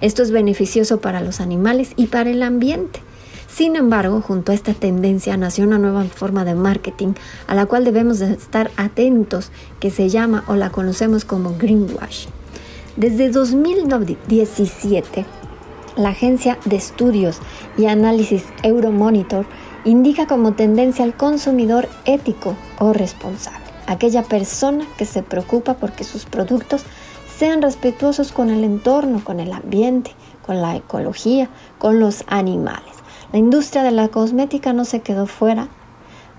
Esto 0.00 0.22
es 0.22 0.30
beneficioso 0.30 1.00
para 1.00 1.20
los 1.20 1.40
animales 1.40 1.94
y 1.96 2.06
para 2.06 2.30
el 2.30 2.44
ambiente. 2.44 3.00
Sin 3.56 3.74
embargo, 3.74 4.20
junto 4.20 4.52
a 4.52 4.54
esta 4.54 4.74
tendencia 4.74 5.34
nació 5.38 5.64
una 5.64 5.78
nueva 5.78 6.04
forma 6.04 6.44
de 6.44 6.54
marketing 6.54 7.14
a 7.46 7.54
la 7.54 7.64
cual 7.64 7.86
debemos 7.86 8.20
estar 8.20 8.70
atentos, 8.76 9.50
que 9.80 9.90
se 9.90 10.10
llama 10.10 10.44
o 10.46 10.56
la 10.56 10.68
conocemos 10.68 11.24
como 11.24 11.56
greenwash. 11.56 12.26
Desde 12.96 13.30
2017, 13.30 15.24
la 15.96 16.10
agencia 16.10 16.58
de 16.66 16.76
estudios 16.76 17.38
y 17.78 17.86
análisis 17.86 18.44
Euromonitor 18.62 19.46
indica 19.86 20.26
como 20.26 20.52
tendencia 20.52 21.06
al 21.06 21.16
consumidor 21.16 21.88
ético 22.04 22.56
o 22.78 22.92
responsable, 22.92 23.64
aquella 23.86 24.22
persona 24.22 24.86
que 24.98 25.06
se 25.06 25.22
preocupa 25.22 25.78
porque 25.78 26.04
sus 26.04 26.26
productos 26.26 26.84
sean 27.38 27.62
respetuosos 27.62 28.32
con 28.32 28.50
el 28.50 28.64
entorno, 28.64 29.24
con 29.24 29.40
el 29.40 29.50
ambiente, 29.50 30.10
con 30.44 30.60
la 30.60 30.76
ecología, 30.76 31.48
con 31.78 32.00
los 32.00 32.22
animales. 32.26 32.95
La 33.32 33.38
industria 33.38 33.82
de 33.82 33.90
la 33.90 34.08
cosmética 34.08 34.72
no 34.72 34.84
se 34.84 35.00
quedó 35.00 35.26
fuera 35.26 35.68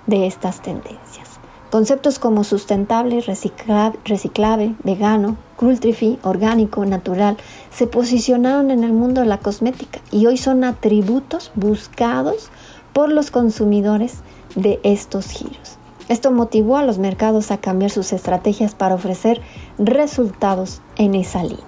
de 0.06 0.26
estas 0.26 0.62
tendencias. 0.62 1.28
Conceptos 1.70 2.18
como 2.18 2.46
sustentable, 2.46 3.22
reciclable, 3.22 4.76
vegano, 4.84 5.36
cruelty 5.58 5.92
free, 5.92 6.20
orgánico, 6.24 6.86
natural, 6.86 7.36
se 7.72 7.88
posicionaron 7.88 8.72
en 8.72 8.86
el 8.86 8.94
mundo 8.94 9.20
de 9.20 9.28
la 9.28 9.40
cosmética 9.40 10.00
y 10.10 10.28
hoy 10.28 10.38
son 10.38 10.64
atributos 10.64 11.52
buscados 11.56 12.50
por 12.94 13.12
los 13.12 13.32
consumidores 13.32 14.22
de 14.56 14.80
estos 14.84 15.28
giros. 15.28 15.78
Esto 16.08 16.32
motivó 16.32 16.78
a 16.78 16.84
los 16.84 17.00
mercados 17.00 17.52
a 17.52 17.58
cambiar 17.58 17.92
sus 17.92 18.14
estrategias 18.14 18.74
para 18.74 18.96
ofrecer 18.96 19.42
resultados 19.78 20.82
en 20.96 21.16
esa 21.16 21.44
línea. 21.44 21.66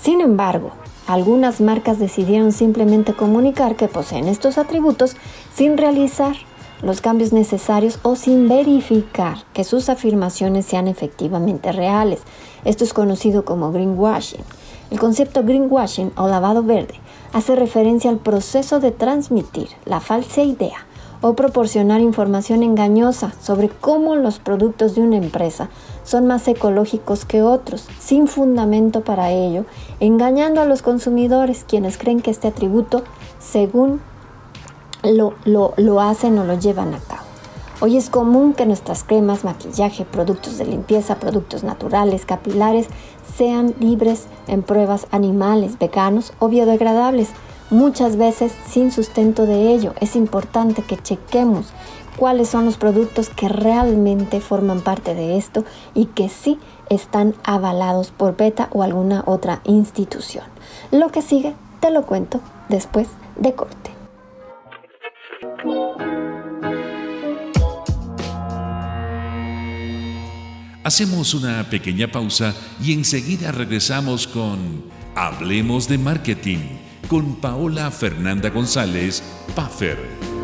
Sin 0.00 0.20
embargo, 0.20 0.70
algunas 1.06 1.60
marcas 1.60 1.98
decidieron 1.98 2.52
simplemente 2.52 3.14
comunicar 3.14 3.76
que 3.76 3.88
poseen 3.88 4.28
estos 4.28 4.58
atributos 4.58 5.16
sin 5.54 5.76
realizar 5.76 6.36
los 6.82 7.00
cambios 7.00 7.32
necesarios 7.32 7.98
o 8.02 8.16
sin 8.16 8.48
verificar 8.48 9.38
que 9.52 9.64
sus 9.64 9.88
afirmaciones 9.88 10.66
sean 10.66 10.88
efectivamente 10.88 11.72
reales. 11.72 12.20
Esto 12.64 12.84
es 12.84 12.92
conocido 12.92 13.44
como 13.44 13.72
greenwashing. 13.72 14.42
El 14.90 14.98
concepto 15.00 15.42
greenwashing 15.42 16.12
o 16.16 16.28
lavado 16.28 16.62
verde 16.62 16.94
hace 17.32 17.56
referencia 17.56 18.10
al 18.10 18.18
proceso 18.18 18.80
de 18.80 18.90
transmitir 18.90 19.68
la 19.86 20.00
falsa 20.00 20.42
idea 20.42 20.86
o 21.20 21.34
proporcionar 21.34 22.02
información 22.02 22.62
engañosa 22.62 23.32
sobre 23.40 23.70
cómo 23.70 24.14
los 24.14 24.38
productos 24.38 24.94
de 24.94 25.00
una 25.00 25.16
empresa 25.16 25.70
son 26.04 26.26
más 26.26 26.46
ecológicos 26.46 27.24
que 27.24 27.42
otros, 27.42 27.88
sin 27.98 28.28
fundamento 28.28 29.02
para 29.02 29.30
ello, 29.30 29.64
engañando 30.00 30.60
a 30.60 30.66
los 30.66 30.82
consumidores 30.82 31.64
quienes 31.66 31.98
creen 31.98 32.20
que 32.20 32.30
este 32.30 32.48
atributo, 32.48 33.02
según 33.38 34.00
lo, 35.02 35.34
lo, 35.44 36.00
hacen 36.00 36.38
o 36.38 36.44
lo 36.44 36.58
llevan 36.58 36.94
a 36.94 36.98
cabo. 36.98 37.22
Hoy 37.80 37.96
es 37.96 38.08
común 38.08 38.54
que 38.54 38.66
nuestras 38.66 39.04
cremas, 39.04 39.44
maquillaje, 39.44 40.04
productos 40.04 40.58
de 40.58 40.64
limpieza, 40.64 41.16
productos 41.16 41.64
naturales, 41.64 42.24
capilares, 42.24 42.86
sean 43.36 43.74
libres 43.80 44.26
en 44.46 44.62
pruebas 44.62 45.06
animales, 45.10 45.78
veganos 45.78 46.32
o 46.38 46.48
biodegradables, 46.48 47.30
muchas 47.70 48.16
veces 48.16 48.52
sin 48.68 48.92
sustento 48.92 49.44
de 49.44 49.72
ello. 49.72 49.92
Es 50.00 50.16
importante 50.16 50.82
que 50.82 50.96
chequemos 50.96 51.66
cuáles 52.16 52.48
son 52.48 52.64
los 52.64 52.76
productos 52.76 53.30
que 53.30 53.48
realmente 53.48 54.40
forman 54.40 54.80
parte 54.80 55.14
de 55.14 55.36
esto 55.36 55.64
y 55.94 56.06
que 56.06 56.28
sí 56.28 56.58
están 56.90 57.34
avalados 57.44 58.10
por 58.10 58.34
PETA 58.34 58.68
o 58.72 58.82
alguna 58.82 59.22
otra 59.26 59.60
institución. 59.64 60.44
Lo 60.90 61.10
que 61.10 61.22
sigue 61.22 61.54
te 61.80 61.90
lo 61.90 62.06
cuento 62.06 62.40
después 62.68 63.08
de 63.36 63.54
corte. 63.54 63.90
Hacemos 70.84 71.32
una 71.32 71.64
pequeña 71.70 72.08
pausa 72.08 72.54
y 72.78 72.92
enseguida 72.92 73.52
regresamos 73.52 74.26
con 74.26 74.84
Hablemos 75.14 75.88
de 75.88 75.96
Marketing 75.96 76.58
con 77.08 77.36
Paola 77.36 77.90
Fernanda 77.90 78.50
González, 78.50 79.22
Puffer. 79.54 80.43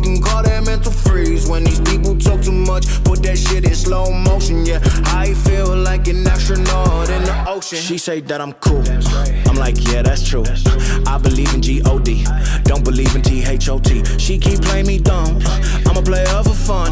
When 1.49 1.63
these 1.63 1.79
people 1.81 2.17
talk 2.17 2.41
too 2.41 2.51
much, 2.51 2.85
put 3.03 3.21
that 3.23 3.37
shit 3.37 3.65
in 3.65 3.75
slow 3.75 4.11
motion. 4.11 4.65
Yeah, 4.65 4.79
I 5.05 5.33
feel 5.33 5.75
like 5.75 6.07
an 6.07 6.25
astronaut 6.27 7.09
in 7.09 7.23
the 7.23 7.45
ocean. 7.47 7.79
She 7.79 7.97
say 7.97 8.21
that 8.21 8.39
I'm 8.41 8.53
cool. 8.53 8.83
I'm 9.49 9.55
like, 9.55 9.75
yeah, 9.87 10.01
that's 10.01 10.27
true. 10.27 10.43
I 11.05 11.17
believe 11.17 11.53
in 11.53 11.61
G-O-D. 11.61 12.25
Don't 12.63 12.83
believe 12.83 13.15
in 13.15 13.21
T-H-O-T. 13.21 14.17
She 14.17 14.37
keep 14.37 14.61
playing 14.61 14.87
me 14.87 14.99
dumb. 14.99 15.39
I'm 15.85 15.97
a 15.97 16.01
player 16.01 16.25
for 16.43 16.53
fun. 16.53 16.91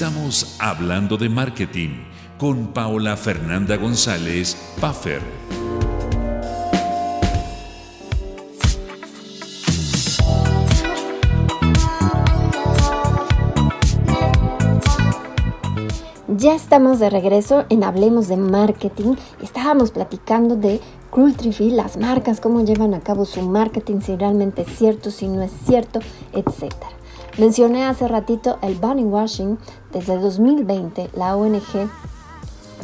Estamos 0.00 0.56
hablando 0.58 1.18
de 1.18 1.28
marketing 1.28 1.90
con 2.38 2.68
Paola 2.68 3.18
Fernanda 3.18 3.76
González 3.76 4.56
Puffer. 4.80 5.20
Ya 16.28 16.54
estamos 16.54 16.98
de 16.98 17.10
regreso 17.10 17.66
en 17.68 17.84
Hablemos 17.84 18.28
de 18.28 18.38
Marketing. 18.38 19.16
Estábamos 19.42 19.90
platicando 19.90 20.56
de 20.56 20.80
Cruelty 21.10 21.72
las 21.72 21.98
marcas, 21.98 22.40
cómo 22.40 22.64
llevan 22.64 22.94
a 22.94 23.00
cabo 23.00 23.26
su 23.26 23.42
marketing, 23.42 24.00
si 24.00 24.16
realmente 24.16 24.62
es 24.62 24.78
cierto, 24.78 25.10
si 25.10 25.28
no 25.28 25.42
es 25.42 25.52
cierto, 25.66 26.00
etc. 26.32 26.72
Mencioné 27.38 27.84
hace 27.84 28.08
ratito 28.08 28.58
el 28.60 28.74
bunny 28.74 29.04
washing. 29.04 29.56
Desde 29.92 30.18
2020, 30.18 31.10
la 31.14 31.36
ONG 31.36 31.88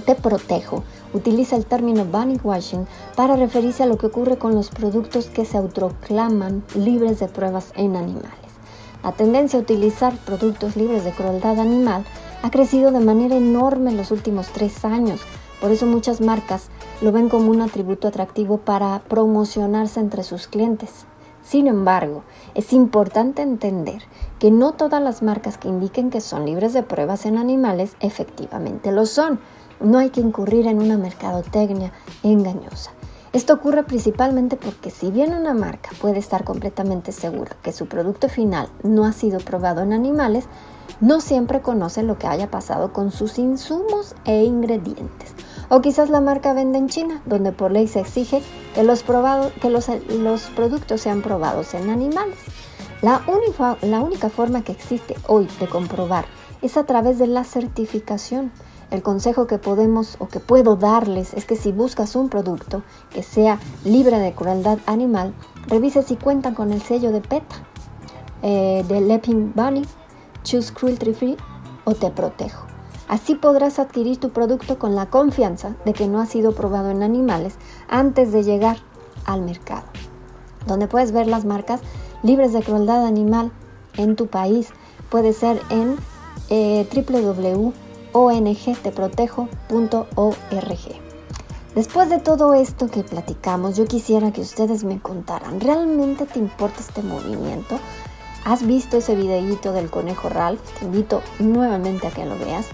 Te 0.06 0.14
Protejo 0.14 0.84
utiliza 1.12 1.56
el 1.56 1.66
término 1.66 2.04
bunny 2.04 2.38
washing 2.42 2.86
para 3.16 3.34
referirse 3.34 3.82
a 3.82 3.86
lo 3.86 3.98
que 3.98 4.06
ocurre 4.06 4.38
con 4.38 4.54
los 4.54 4.70
productos 4.70 5.26
que 5.26 5.44
se 5.44 5.58
autoclaman 5.58 6.62
libres 6.76 7.18
de 7.18 7.26
pruebas 7.26 7.72
en 7.74 7.96
animales. 7.96 8.30
La 9.02 9.12
tendencia 9.12 9.58
a 9.58 9.62
utilizar 9.62 10.16
productos 10.18 10.76
libres 10.76 11.04
de 11.04 11.12
crueldad 11.12 11.58
animal 11.58 12.04
ha 12.42 12.50
crecido 12.50 12.92
de 12.92 13.00
manera 13.00 13.36
enorme 13.36 13.90
en 13.90 13.96
los 13.96 14.12
últimos 14.12 14.46
tres 14.48 14.84
años. 14.84 15.20
Por 15.60 15.72
eso 15.72 15.86
muchas 15.86 16.20
marcas 16.20 16.68
lo 17.00 17.10
ven 17.10 17.28
como 17.28 17.50
un 17.50 17.62
atributo 17.62 18.06
atractivo 18.08 18.58
para 18.58 19.00
promocionarse 19.08 19.98
entre 19.98 20.22
sus 20.22 20.46
clientes. 20.46 21.06
Sin 21.46 21.68
embargo, 21.68 22.24
es 22.54 22.72
importante 22.72 23.42
entender 23.42 24.02
que 24.38 24.50
no 24.50 24.72
todas 24.72 25.02
las 25.02 25.22
marcas 25.22 25.58
que 25.58 25.68
indiquen 25.68 26.10
que 26.10 26.20
son 26.20 26.46
libres 26.46 26.72
de 26.72 26.82
pruebas 26.82 27.26
en 27.26 27.38
animales 27.38 27.96
efectivamente 28.00 28.92
lo 28.92 29.06
son. 29.06 29.40
No 29.80 29.98
hay 29.98 30.10
que 30.10 30.20
incurrir 30.20 30.66
en 30.66 30.80
una 30.80 30.96
mercadotecnia 30.96 31.92
engañosa. 32.22 32.92
Esto 33.32 33.52
ocurre 33.52 33.82
principalmente 33.82 34.56
porque 34.56 34.90
si 34.90 35.10
bien 35.10 35.34
una 35.34 35.52
marca 35.52 35.90
puede 36.00 36.18
estar 36.18 36.44
completamente 36.44 37.12
segura 37.12 37.56
que 37.62 37.72
su 37.72 37.86
producto 37.86 38.30
final 38.30 38.68
no 38.82 39.04
ha 39.04 39.12
sido 39.12 39.40
probado 39.40 39.82
en 39.82 39.92
animales, 39.92 40.46
no 41.00 41.20
siempre 41.20 41.60
conoce 41.60 42.02
lo 42.02 42.18
que 42.18 42.26
haya 42.26 42.50
pasado 42.50 42.94
con 42.94 43.10
sus 43.10 43.38
insumos 43.38 44.14
e 44.24 44.44
ingredientes. 44.44 45.34
O 45.68 45.82
quizás 45.82 46.08
la 46.08 46.22
marca 46.22 46.54
vende 46.54 46.78
en 46.78 46.88
China, 46.88 47.20
donde 47.26 47.52
por 47.52 47.72
ley 47.72 47.88
se 47.88 48.00
exige 48.00 48.42
que 48.74 48.84
los, 48.84 49.04
que 49.60 49.68
los, 49.68 49.90
los 50.08 50.42
productos 50.56 51.02
sean 51.02 51.20
probados 51.20 51.74
en 51.74 51.90
animales. 51.90 52.38
La 53.02 53.22
única, 53.26 54.30
forma 54.30 54.62
que 54.62 54.72
existe 54.72 55.16
hoy 55.28 55.46
de 55.60 55.68
comprobar 55.68 56.24
es 56.62 56.78
a 56.78 56.84
través 56.84 57.18
de 57.18 57.26
la 57.26 57.44
certificación. 57.44 58.50
El 58.90 59.02
consejo 59.02 59.46
que 59.46 59.58
podemos 59.58 60.16
o 60.18 60.28
que 60.28 60.40
puedo 60.40 60.76
darles 60.76 61.34
es 61.34 61.44
que 61.44 61.56
si 61.56 61.72
buscas 61.72 62.16
un 62.16 62.30
producto 62.30 62.82
que 63.10 63.22
sea 63.22 63.58
libre 63.84 64.18
de 64.18 64.32
crueldad 64.32 64.78
animal, 64.86 65.34
revise 65.66 66.02
si 66.02 66.16
cuentan 66.16 66.54
con 66.54 66.72
el 66.72 66.80
sello 66.80 67.12
de 67.12 67.20
PETA, 67.20 67.56
eh, 68.42 68.82
de 68.88 69.00
Lepping 69.02 69.52
Bunny, 69.54 69.82
Choose 70.42 70.72
Cruelty 70.72 71.12
Free 71.12 71.36
o 71.84 71.94
Te 71.94 72.10
Protejo. 72.10 72.66
Así 73.08 73.34
podrás 73.34 73.78
adquirir 73.78 74.18
tu 74.18 74.30
producto 74.30 74.78
con 74.78 74.94
la 74.94 75.06
confianza 75.06 75.76
de 75.84 75.92
que 75.92 76.08
no 76.08 76.20
ha 76.20 76.26
sido 76.26 76.54
probado 76.54 76.90
en 76.90 77.02
animales 77.02 77.56
antes 77.88 78.32
de 78.32 78.42
llegar 78.42 78.78
al 79.26 79.42
mercado. 79.42 79.84
Donde 80.66 80.88
puedes 80.88 81.12
ver 81.12 81.26
las 81.26 81.44
marcas 81.44 81.80
libres 82.26 82.52
de 82.52 82.62
crueldad 82.62 83.06
animal 83.06 83.52
en 83.96 84.16
tu 84.16 84.26
país 84.26 84.68
puede 85.10 85.32
ser 85.32 85.62
en 85.70 85.96
eh, 86.50 86.86
www.ongteprotejo.org. 88.12 91.06
Después 91.76 92.10
de 92.10 92.18
todo 92.18 92.54
esto 92.54 92.88
que 92.88 93.04
platicamos, 93.04 93.76
yo 93.76 93.84
quisiera 93.84 94.32
que 94.32 94.40
ustedes 94.40 94.82
me 94.82 94.98
contaran, 94.98 95.60
¿realmente 95.60 96.26
te 96.26 96.40
importa 96.40 96.80
este 96.80 97.02
movimiento? 97.02 97.78
¿Has 98.44 98.66
visto 98.66 98.96
ese 98.96 99.14
videíto 99.14 99.72
del 99.72 99.88
conejo 99.90 100.28
Ralph? 100.28 100.60
Te 100.78 100.86
invito 100.86 101.22
nuevamente 101.38 102.08
a 102.08 102.10
que 102.10 102.24
lo 102.24 102.36
veas. 102.38 102.66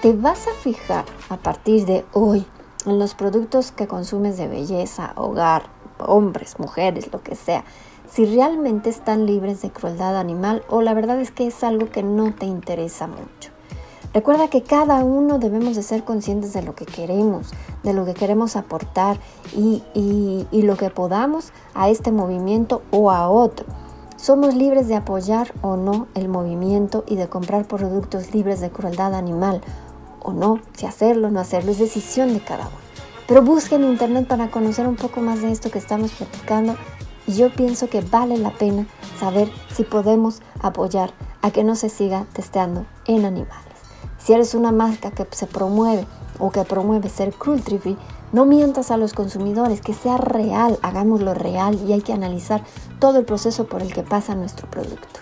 ¿Te 0.00 0.12
vas 0.12 0.46
a 0.48 0.52
fijar 0.62 1.04
a 1.28 1.38
partir 1.38 1.86
de 1.86 2.04
hoy 2.12 2.46
en 2.86 2.98
los 2.98 3.14
productos 3.14 3.72
que 3.72 3.86
consumes 3.86 4.36
de 4.36 4.48
belleza, 4.48 5.12
hogar, 5.16 5.64
hombres, 5.98 6.58
mujeres, 6.58 7.12
lo 7.12 7.22
que 7.22 7.36
sea? 7.36 7.64
Si 8.12 8.26
realmente 8.26 8.90
están 8.90 9.24
libres 9.24 9.62
de 9.62 9.70
crueldad 9.70 10.18
animal 10.18 10.62
o 10.68 10.82
la 10.82 10.92
verdad 10.92 11.18
es 11.18 11.30
que 11.30 11.46
es 11.46 11.64
algo 11.64 11.88
que 11.88 12.02
no 12.02 12.34
te 12.34 12.44
interesa 12.44 13.06
mucho. 13.06 13.50
Recuerda 14.12 14.48
que 14.48 14.62
cada 14.62 15.02
uno 15.02 15.38
debemos 15.38 15.76
de 15.76 15.82
ser 15.82 16.04
conscientes 16.04 16.52
de 16.52 16.60
lo 16.60 16.74
que 16.74 16.84
queremos, 16.84 17.54
de 17.82 17.94
lo 17.94 18.04
que 18.04 18.12
queremos 18.12 18.54
aportar 18.54 19.16
y, 19.56 19.82
y, 19.94 20.60
lo 20.60 20.76
que 20.76 20.90
podamos 20.90 21.54
a 21.72 21.88
este 21.88 22.12
movimiento 22.12 22.82
o 22.90 23.10
a 23.10 23.30
otro. 23.30 23.64
Somos 24.16 24.54
libres 24.54 24.88
de 24.88 24.96
apoyar 24.96 25.50
o 25.62 25.78
no 25.78 26.06
el 26.14 26.28
movimiento 26.28 27.04
y 27.08 27.16
de 27.16 27.30
comprar 27.30 27.66
productos 27.66 28.34
libres 28.34 28.60
de 28.60 28.68
crueldad 28.68 29.14
animal 29.14 29.62
o 30.20 30.34
no, 30.34 30.60
si 30.74 30.84
hacerlo 30.84 31.28
o 31.28 31.30
no 31.30 31.40
hacerlo, 31.40 31.72
es 31.72 31.78
decisión 31.78 32.34
de 32.34 32.40
cada 32.40 32.66
uno. 32.66 32.76
Pero 33.26 33.40
busca 33.40 33.76
en 33.76 33.84
internet 33.84 34.26
para 34.26 34.50
conocer 34.50 34.86
un 34.86 34.96
poco 34.96 35.22
más 35.22 35.40
de 35.40 35.50
esto 35.50 35.70
que 35.70 35.78
estamos 35.78 36.10
platicando 36.10 36.76
y 37.26 37.34
yo 37.34 37.52
pienso 37.52 37.88
que 37.88 38.00
vale 38.00 38.38
la 38.38 38.50
pena 38.50 38.86
saber 39.18 39.50
si 39.74 39.84
podemos 39.84 40.40
apoyar 40.60 41.12
a 41.42 41.50
que 41.50 41.64
no 41.64 41.74
se 41.74 41.88
siga 41.88 42.26
testeando 42.32 42.86
en 43.06 43.24
animales. 43.24 43.62
Si 44.18 44.32
eres 44.32 44.54
una 44.54 44.72
marca 44.72 45.10
que 45.10 45.26
se 45.32 45.46
promueve 45.46 46.06
o 46.38 46.50
que 46.50 46.62
promueve 46.64 47.08
ser 47.08 47.32
cruelty 47.32 47.78
free, 47.78 47.98
no 48.32 48.46
mientas 48.46 48.90
a 48.90 48.96
los 48.96 49.12
consumidores, 49.12 49.80
que 49.80 49.92
sea 49.92 50.16
real, 50.16 50.78
hagámoslo 50.82 51.34
real 51.34 51.78
y 51.86 51.92
hay 51.92 52.00
que 52.00 52.12
analizar 52.12 52.62
todo 52.98 53.18
el 53.18 53.24
proceso 53.24 53.66
por 53.66 53.82
el 53.82 53.92
que 53.92 54.02
pasa 54.02 54.34
nuestro 54.34 54.70
producto. 54.70 55.20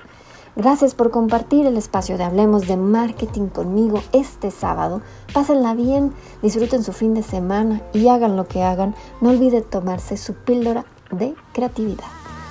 Gracias 0.57 0.95
por 0.95 1.11
compartir 1.11 1.67
el 1.67 1.77
espacio 1.77 2.19
de 2.19 2.25
Hablemos 2.25 2.67
de 2.67 2.77
Marketing 2.77 3.47
conmigo 3.47 4.03
este 4.13 4.51
sábado. 4.51 5.01
Pásenla 5.33 5.75
bien, 5.75 6.13
disfruten 6.43 6.85
su 6.85 6.93
fin 6.93 7.15
de 7.15 7.23
semana 7.23 7.83
y 7.95 8.09
hagan 8.09 8.37
lo 8.37 8.47
que 8.47 8.63
hagan. 8.63 8.95
No 9.21 9.31
olviden 9.31 9.65
tomarse 9.65 10.17
su 10.17 10.35
píldora 10.35 10.85
de 11.11 11.35
creatividad. 11.53 12.07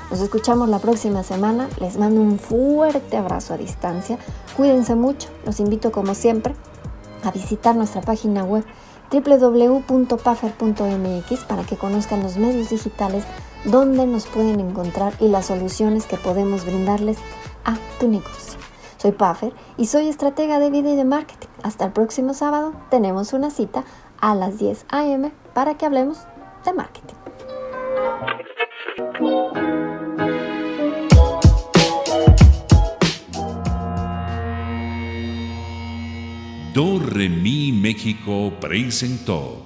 Nos 0.10 0.22
escuchamos 0.22 0.70
la 0.70 0.80
próxima 0.80 1.22
semana. 1.24 1.68
Les 1.80 1.98
mando 1.98 2.22
un 2.22 2.40
fuerte 2.40 3.18
abrazo 3.18 3.54
a 3.54 3.58
distancia. 3.58 4.18
Cuídense 4.58 4.96
mucho. 4.96 5.30
Los 5.46 5.60
invito 5.60 5.92
como 5.92 6.16
siempre 6.16 6.56
a 7.24 7.30
visitar 7.32 7.76
nuestra 7.76 8.02
página 8.02 8.44
web 8.44 8.66
www.puffer.mx 9.12 11.44
para 11.46 11.64
que 11.64 11.78
conozcan 11.78 12.24
los 12.24 12.38
medios 12.38 12.70
digitales 12.70 13.24
donde 13.66 14.08
nos 14.08 14.26
pueden 14.28 14.60
encontrar 14.60 15.14
y 15.20 15.28
las 15.28 15.48
soluciones 15.48 16.06
que 16.06 16.18
podemos 16.18 16.66
brindarles 16.66 17.18
a 17.66 17.76
tu 18.00 18.08
negocio. 18.08 18.60
Soy 18.98 19.12
Puffer 19.12 19.54
y 19.78 19.88
soy 19.88 20.08
estratega 20.08 20.60
de 20.60 20.70
vida 20.70 20.92
y 20.92 20.96
de 20.96 21.06
marketing. 21.06 21.48
Hasta 21.64 21.86
el 21.86 21.92
próximo 21.92 22.34
sábado 22.34 22.74
tenemos 22.90 23.34
una 23.34 23.52
cita 23.52 23.84
a 24.20 24.36
las 24.36 24.58
10 24.58 24.86
a.m. 24.90 25.32
para 25.54 25.76
que 25.76 25.86
hablemos 25.86 26.20
de 26.66 26.74
marketing. 26.74 27.19
Do 36.74 37.00
Remi 37.00 37.72
México 37.72 38.54
presentó 38.62 39.64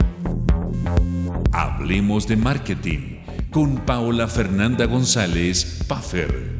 Hablemos 1.51 2.27
de 2.27 2.37
Marketing 2.37 3.19
con 3.51 3.77
Paola 3.85 4.27
Fernanda 4.27 4.85
González 4.85 5.83
Puffer 5.87 6.53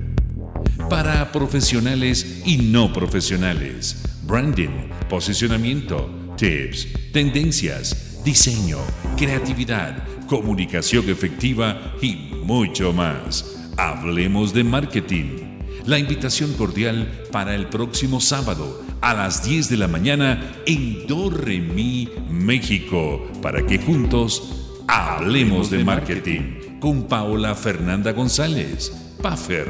para 0.90 1.32
profesionales 1.32 2.44
y 2.46 2.58
no 2.58 2.94
profesionales. 2.94 4.04
Branding, 4.28 4.90
posicionamiento, 5.10 6.08
tips, 6.38 6.88
tendencias, 7.12 8.22
diseño, 8.24 8.78
creatividad, 9.18 10.08
comunicación 10.34 11.08
efectiva 11.12 11.94
y 12.02 12.16
mucho 12.44 12.92
más. 12.92 13.70
Hablemos 13.78 14.52
de 14.52 14.64
marketing. 14.64 15.62
La 15.86 16.00
invitación 16.00 16.54
cordial 16.54 17.26
para 17.32 17.54
el 17.54 17.68
próximo 17.68 18.20
sábado 18.20 18.82
a 19.02 19.14
las 19.14 19.44
10 19.44 19.70
de 19.70 19.78
la 19.78 19.88
mañana 19.88 20.56
en 20.66 21.06
Dorremi, 21.06 22.10
México, 22.32 23.24
para 23.44 23.64
que 23.68 23.78
juntos 23.78 24.72
hablemos 24.88 25.70
de 25.70 25.84
marketing 25.84 26.80
con 26.80 27.04
Paola 27.04 27.54
Fernanda 27.54 28.12
González, 28.12 28.92
Puffer. 29.22 29.68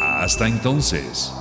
Hasta 0.00 0.46
entonces. 0.46 1.32